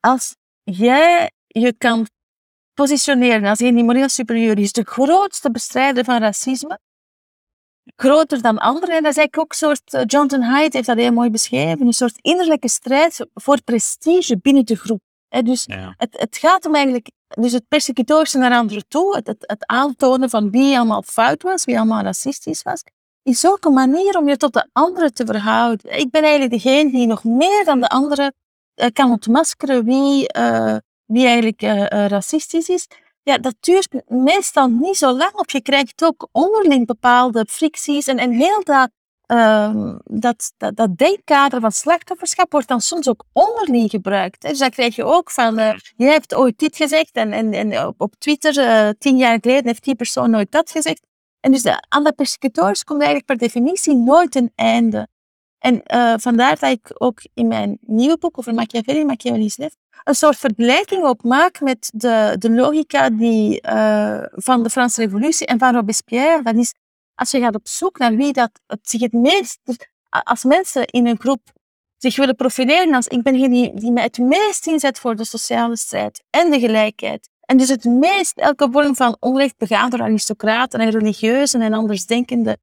[0.00, 2.06] als jij je kan
[2.74, 6.80] positioneren als een die moreel superieur is, de grootste bestrijder van racisme,
[7.96, 8.96] groter dan anderen.
[8.96, 11.86] En dat is eigenlijk ook een soort, uh, Jonathan Haidt heeft dat heel mooi beschreven,
[11.86, 15.00] een soort innerlijke strijd voor prestige binnen de groep.
[15.44, 15.66] Dus
[15.96, 20.30] het, het gaat om eigenlijk, dus het persecutorische naar anderen toe, het, het, het, aantonen
[20.30, 22.82] van wie allemaal fout was, wie allemaal racistisch was,
[23.22, 25.98] is ook een manier om je tot de anderen te verhouden.
[25.98, 28.34] Ik ben eigenlijk degene die nog meer dan de anderen
[28.74, 30.76] uh, kan ontmaskeren wie, uh,
[31.06, 32.86] wie eigenlijk uh, racistisch is,
[33.22, 35.32] ja, dat duurt meestal niet zo lang.
[35.32, 38.06] Of je krijgt ook onderling bepaalde fricties.
[38.06, 38.90] En, en heel dat,
[39.30, 44.40] uh, dat, dat, dat denkkader van slachtofferschap wordt dan soms ook onderling gebruikt.
[44.40, 47.86] Dus dan krijg je ook van, uh, jij hebt ooit dit gezegd en, en, en
[47.86, 51.06] op, op Twitter, uh, tien jaar geleden, heeft die persoon nooit dat gezegd.
[51.40, 55.08] En dus de, aan persecuteurs komt eigenlijk per definitie nooit een einde.
[55.58, 59.50] En uh, vandaar dat ik ook in mijn nieuwe boek over Machiavelli, Machiavelli
[60.04, 63.60] een soort vergelijking ook maak met de, de logica die,
[64.32, 66.42] van de Franse Revolutie en van Robespierre.
[66.42, 66.74] Dat is,
[67.20, 69.58] als je gaat op zoek naar wie dat het zich het meest...
[70.08, 71.40] Als mensen in een groep
[71.96, 76.22] zich willen profileren als ik ben die, die het meest inzet voor de sociale strijd
[76.30, 77.28] en de gelijkheid.
[77.40, 82.58] En dus het meest elke vorm van onrecht begaan door aristocraten en religieuzen en andersdenkenden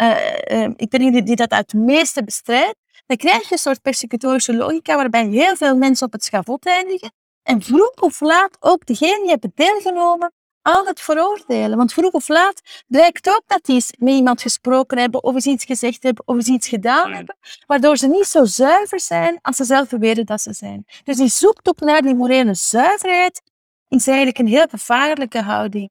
[0.00, 0.16] uh,
[0.50, 4.54] uh, ik ben die, die dat het meeste bestrijdt, dan krijg je een soort persecutorische
[4.54, 9.20] logica waarbij heel veel mensen op het schavot eindigen en vroeg of laat ook degene
[9.20, 10.32] die hebben deelgenomen
[10.62, 11.76] aan het veroordelen.
[11.76, 15.64] Want vroeg of laat blijkt ook dat die met iemand gesproken hebben of eens iets
[15.64, 17.36] gezegd hebben of eens iets gedaan hebben,
[17.66, 20.84] waardoor ze niet zo zuiver zijn als ze zelf beweren dat ze zijn.
[21.04, 23.42] Dus die zoektocht naar die morele zuiverheid
[23.88, 25.90] is eigenlijk een heel gevaarlijke houding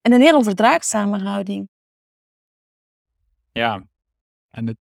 [0.00, 1.68] en een heel onverdraagzame houding.
[3.52, 3.84] Ja,
[4.50, 4.76] en het,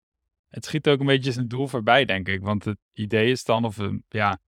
[0.49, 2.41] het schiet ook een beetje zijn doel voorbij, denk ik.
[2.41, 3.77] Want het idee is dan, of
[4.09, 4.39] ja,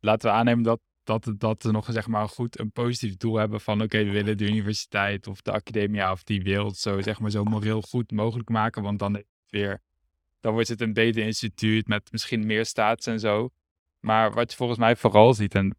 [0.00, 3.82] laten we aannemen dat, dat, dat nog zeg maar goed een positief doel hebben van
[3.82, 7.44] oké, we willen de universiteit of de academia of die wereld zo zeg maar zo
[7.44, 8.82] moreel goed mogelijk maken.
[8.82, 9.82] Want dan weer,
[10.40, 13.50] dan wordt het een beter instituut met misschien meer staats en zo.
[14.00, 15.76] Maar wat je volgens mij vooral ziet, en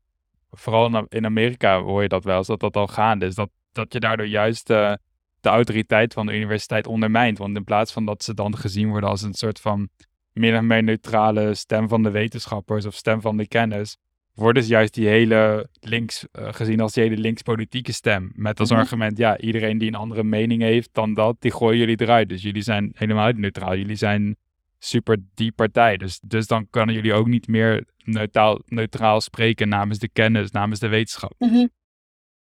[0.51, 3.35] vooral in Amerika hoor je dat wel, is dat dat al gaande is.
[3.35, 4.93] Dat, dat je daardoor juist uh,
[5.39, 7.37] de autoriteit van de universiteit ondermijnt.
[7.37, 9.89] Want in plaats van dat ze dan gezien worden als een soort van
[10.33, 13.97] min of meer neutrale stem van de wetenschappers of stem van de kennis,
[14.39, 18.31] worden ze juist die hele links uh, gezien als die hele linkspolitieke stem.
[18.35, 18.79] Met als mhm.
[18.79, 22.29] argument, ja, iedereen die een andere mening heeft dan dat, die gooien jullie eruit.
[22.29, 23.75] Dus jullie zijn helemaal niet neutraal.
[23.75, 24.35] Jullie zijn
[24.79, 25.97] super die partij.
[25.97, 30.79] Dus, dus dan kunnen jullie ook niet meer neutraal, neutraal spreken namens de kennis, namens
[30.79, 31.33] de wetenschap.
[31.37, 31.67] Mhm.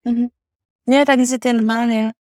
[0.01, 0.27] Mhm.
[0.83, 2.13] Ja, dat is het helemaal, ja.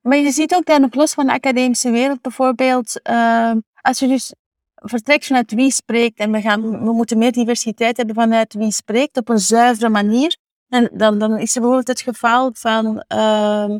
[0.00, 4.08] Maar je ziet ook dat nog los van de academische wereld bijvoorbeeld, uh, als je
[4.08, 4.34] dus
[4.80, 9.16] vertrekt vanuit wie spreekt en we, gaan, we moeten meer diversiteit hebben vanuit wie spreekt
[9.16, 10.36] op een zuivere manier,
[10.68, 13.76] en dan, dan is er bijvoorbeeld het geval van uh,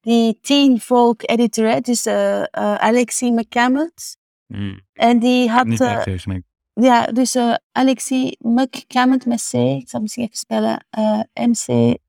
[0.00, 4.16] die teen folk editor, dus uh, Alexie McCammett.
[4.46, 4.80] Hmm.
[4.92, 5.66] En die had...
[5.66, 6.36] Niet echt uh,
[6.72, 7.36] ja, dus
[7.72, 10.86] Alexie McCammett met C, ik zal misschien even spellen,
[11.32, 12.04] M-C-C-A-M-M-O-N-D.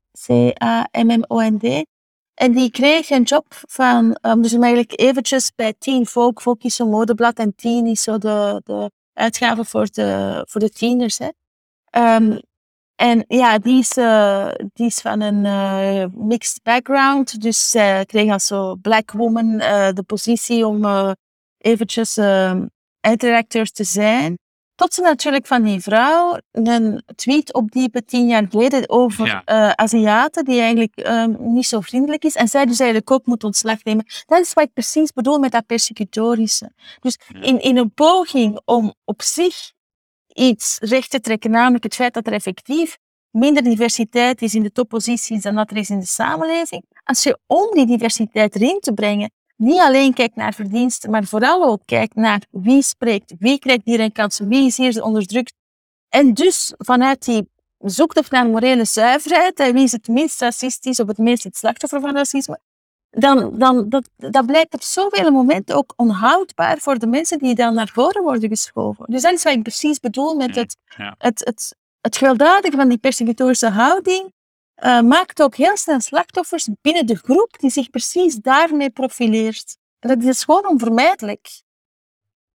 [2.38, 6.41] En die kreeg een job van, um, dus eigenlijk eventjes bij Teen Folk.
[6.41, 10.69] Folk is zo'n modeblad en Teen is zo de, de uitgave voor de, voor de
[10.69, 11.17] tieners.
[11.17, 11.29] Hè.
[12.15, 12.39] Um,
[12.95, 17.41] en ja, die is, uh, die is van een uh, mixed background.
[17.41, 20.85] Dus zij kreeg als zo black woman uh, de positie om
[21.57, 22.17] eventjes
[22.99, 24.38] eindredacteur te zijn.
[24.78, 29.75] Tot ze natuurlijk van die vrouw een tweet opdiepen tien jaar geleden over ja.
[29.75, 32.36] Aziaten, die eigenlijk um, niet zo vriendelijk is.
[32.36, 34.05] En zij dus eigenlijk ook moet ontslag nemen.
[34.25, 36.71] Dat is wat ik precies bedoel met dat persecutorische.
[36.99, 39.71] Dus in, in een poging om op zich
[40.28, 42.97] iets recht te trekken, namelijk het feit dat er effectief
[43.32, 46.84] minder diversiteit is in de topposities dan dat er is in de samenleving.
[47.03, 51.64] Als je om die diversiteit erin te brengen, niet alleen kijkt naar verdiensten, maar vooral
[51.66, 55.53] ook kijkt naar wie spreekt, wie krijgt hier een kans, wie is hier onderdrukt.
[56.10, 61.08] En dus vanuit die zoektocht naar morele zuiverheid, en wie is het minst racistisch of
[61.08, 62.60] het meest het slachtoffer van racisme,
[63.10, 67.74] dan, dan dat, dat blijkt op zoveel momenten ook onhoudbaar voor de mensen die dan
[67.74, 69.05] naar voren worden geschoven.
[69.10, 71.16] Dus dat is wat ik precies bedoel met het, ja.
[71.18, 74.36] het, het, het gewelddadige van die persecutorische houding.
[74.84, 79.78] Uh, maakt ook heel snel slachtoffers binnen de groep die zich precies daarmee profileert.
[79.99, 81.61] En dat is gewoon onvermijdelijk.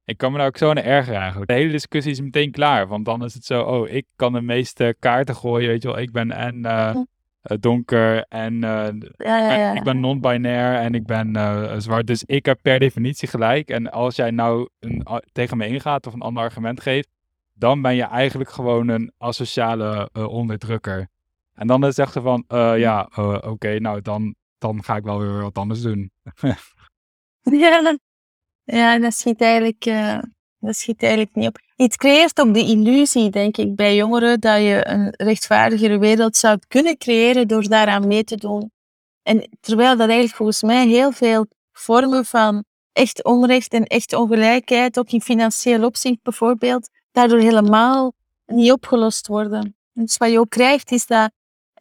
[0.04, 1.50] Ik kan me daar ook zo naar ergeren eigenlijk.
[1.50, 4.40] De hele discussie is meteen klaar, want dan is het zo, oh, ik kan de
[4.40, 5.98] meeste kaarten gooien, weet je wel.
[5.98, 7.02] Ik ben en uh, uh,
[7.60, 9.74] donker en ja, ja, ja.
[9.74, 11.36] ik ben non-binair en ik ben
[11.82, 12.06] zwart.
[12.06, 13.68] Dus ik heb per definitie gelijk.
[13.68, 17.08] En als jij nou een, tegen me ingaat of een ander argument geeft,
[17.54, 21.10] dan ben je eigenlijk gewoon een asociale onderdrukker.
[21.62, 22.44] En dan is echt van,
[22.78, 23.08] ja,
[23.40, 26.10] oké, nou dan, dan ga ik wel weer wat anders doen.
[27.62, 27.98] ja, dan,
[28.64, 29.84] ja, dat schiet eigenlijk...
[30.58, 31.58] Dat schiet eigenlijk niet op.
[31.76, 36.58] Het creëert ook de illusie, denk ik, bij jongeren dat je een rechtvaardigere wereld zou
[36.68, 38.70] kunnen creëren door daaraan mee te doen.
[39.22, 44.98] En terwijl dat eigenlijk volgens mij heel veel vormen van echt onrecht en echt ongelijkheid,
[44.98, 48.12] ook in financieel opzicht bijvoorbeeld, daardoor helemaal
[48.46, 49.76] niet opgelost worden.
[49.92, 51.32] Dus wat je ook krijgt, is dat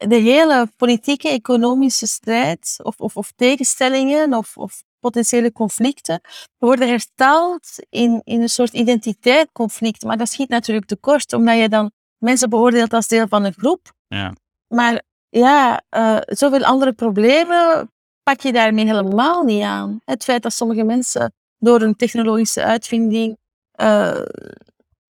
[0.08, 6.20] de hele politieke, economische strijd of, of, of tegenstellingen of, of potentiële conflicten
[6.58, 10.02] worden hersteld in, in een soort identiteitsconflict.
[10.02, 13.92] Maar dat schiet natuurlijk tekort, omdat je dan mensen beoordeelt als deel van een groep.
[14.06, 14.32] Ja.
[14.68, 17.90] Maar ja, uh, zoveel andere problemen
[18.22, 20.00] pak je daarmee helemaal niet aan.
[20.04, 23.36] Het feit dat sommige mensen door een technologische uitvinding
[23.80, 24.22] uh,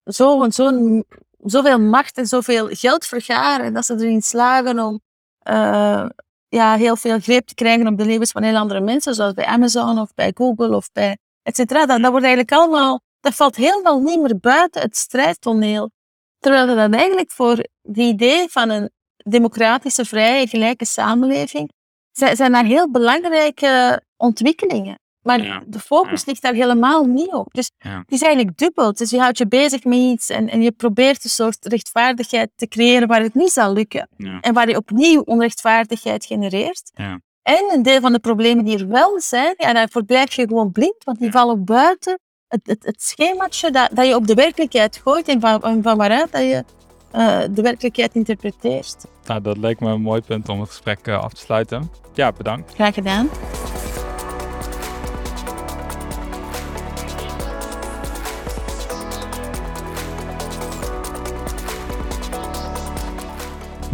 [0.05, 1.01] zo, zo,
[1.45, 5.01] zoveel macht en zoveel geld vergaren, dat ze erin slagen om
[5.49, 6.05] uh,
[6.47, 9.45] ja, heel veel greep te krijgen op de levens van heel andere mensen, zoals bij
[9.45, 11.85] Amazon of bij Google of bij et cetera.
[11.85, 15.91] Dat, dat wordt eigenlijk allemaal, dat valt helemaal niet meer buiten het strijdtoneel.
[16.39, 21.71] Terwijl dat eigenlijk voor het idee van een democratische, vrije, gelijke samenleving,
[22.11, 24.99] zijn, zijn daar heel belangrijke ontwikkelingen.
[25.23, 26.23] Maar Ja, de focus ja.
[26.25, 27.53] ligt daar helemaal niet op.
[27.53, 27.97] Dus Ja.
[27.97, 28.93] het is eigenlijk dubbel.
[28.93, 32.67] Dus je houdt je bezig met iets en, en je probeert een soort rechtvaardigheid te
[32.67, 34.07] creëren waar het niet zal lukken.
[34.17, 34.39] Ja.
[34.39, 36.91] En waar je opnieuw onrechtvaardigheid genereert.
[36.93, 37.19] Ja.
[37.41, 40.71] En een deel van de problemen die er wel zijn, ja, daarvoor blijf je gewoon
[40.71, 44.97] blind, want die vallen buiten het, het, het schemaatje dat, dat je op de werkelijkheid
[45.03, 46.63] gooit en van, en van waaruit dat je
[47.11, 48.95] eh, de werkelijkheid interpreteert.
[49.25, 51.91] Nou, dat leek me een mooi punt om het gesprek eh, af te sluiten.
[52.13, 52.73] Ja, bedankt.
[52.73, 53.29] Graag gedaan.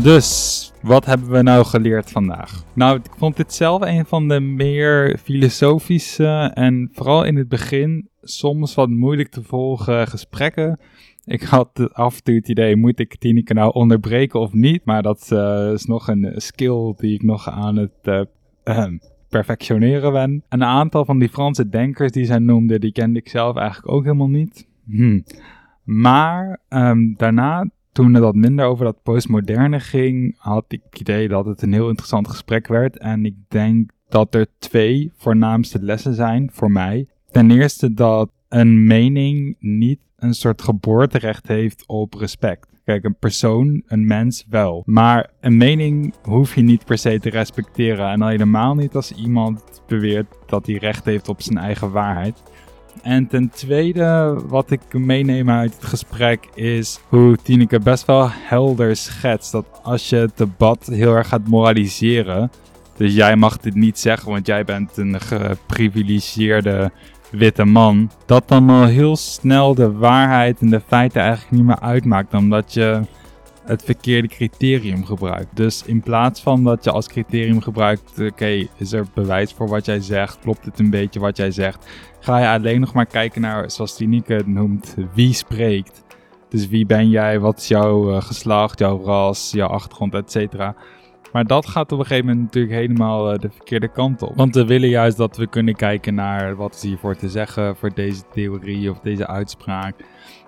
[0.03, 2.63] Dus, wat hebben we nou geleerd vandaag?
[2.73, 8.09] Nou, ik vond dit zelf een van de meer filosofische en vooral in het begin
[8.21, 10.79] soms wat moeilijk te volgen gesprekken.
[11.25, 14.85] Ik had af en toe het idee, moet ik Tineke nou onderbreken of niet?
[14.85, 18.27] Maar dat eh, is nog een skill die ik nog aan het
[18.63, 18.85] eh,
[19.29, 20.43] perfectioneren ben.
[20.49, 24.03] Een aantal van die Franse denkers die zij noemde, die kende ik zelf eigenlijk ook
[24.03, 24.67] helemaal niet.
[24.85, 25.19] Hm.
[25.83, 27.69] Maar ehm, daarna
[27.99, 31.73] toen het wat minder over dat postmoderne ging, had ik het idee dat het een
[31.73, 32.97] heel interessant gesprek werd.
[32.97, 37.07] En ik denk dat er twee voornaamste lessen zijn voor mij.
[37.31, 42.67] Ten eerste dat een mening niet een soort geboorterecht heeft op respect.
[42.85, 44.83] Kijk, een persoon, een mens wel.
[44.85, 48.09] Maar een mening hoef je niet per se te respecteren.
[48.09, 52.43] En al helemaal niet als iemand beweert dat hij recht heeft op zijn eigen waarheid.
[53.01, 58.95] En ten tweede, wat ik meeneem uit het gesprek, is hoe Tineke best wel helder
[58.95, 59.51] schetst.
[59.51, 62.51] Dat als je het debat heel erg gaat moraliseren.
[62.97, 66.91] Dus jij mag dit niet zeggen, want jij bent een geprivilegeerde
[67.31, 68.11] witte man.
[68.25, 72.33] Dat dan al heel snel de waarheid en de feiten eigenlijk niet meer uitmaakt.
[72.33, 73.01] Omdat je
[73.65, 75.55] het verkeerde criterium gebruikt.
[75.55, 79.85] Dus in plaats van dat je als criterium gebruikt, oké, is er bewijs voor wat
[79.85, 80.39] jij zegt?
[80.39, 81.89] Klopt het een beetje wat jij zegt?
[82.19, 86.03] Ga je alleen nog maar kijken naar, zoals Tineke het noemt, wie spreekt.
[86.49, 90.75] Dus wie ben jij, wat is jouw uh, geslacht, jouw ras, jouw achtergrond, et cetera.
[91.31, 94.35] Maar dat gaat op een gegeven moment natuurlijk helemaal uh, de verkeerde kant op.
[94.35, 97.93] Want we willen juist dat we kunnen kijken naar wat is hiervoor te zeggen voor
[97.93, 99.95] deze theorie of deze uitspraak.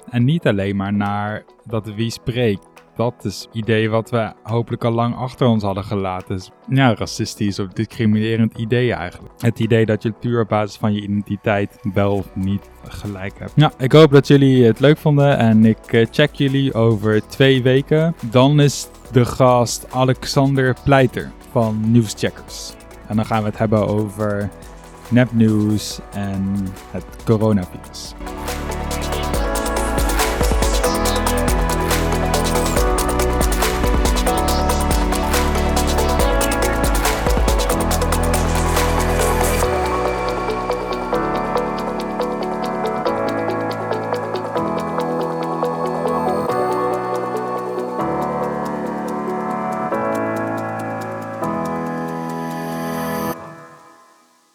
[0.09, 4.83] En niet alleen maar naar dat wie spreekt dat is het idee wat we hopelijk
[4.83, 6.41] al lang achter ons hadden gelaten.
[6.69, 9.33] Ja, racistisch of discriminerend idee eigenlijk.
[9.37, 13.51] Het idee dat je puur op basis van je identiteit wel of niet gelijk hebt.
[13.55, 17.63] Ja, ik hoop dat jullie het leuk vonden en ik eh, check jullie over twee
[17.63, 18.15] weken.
[18.29, 22.73] Dan is de gast Alexander Pleiter van Nieuwscheckers.
[23.07, 24.49] En dan gaan we het hebben over
[25.09, 26.55] nepnieuws en
[26.91, 28.13] het coronavirus.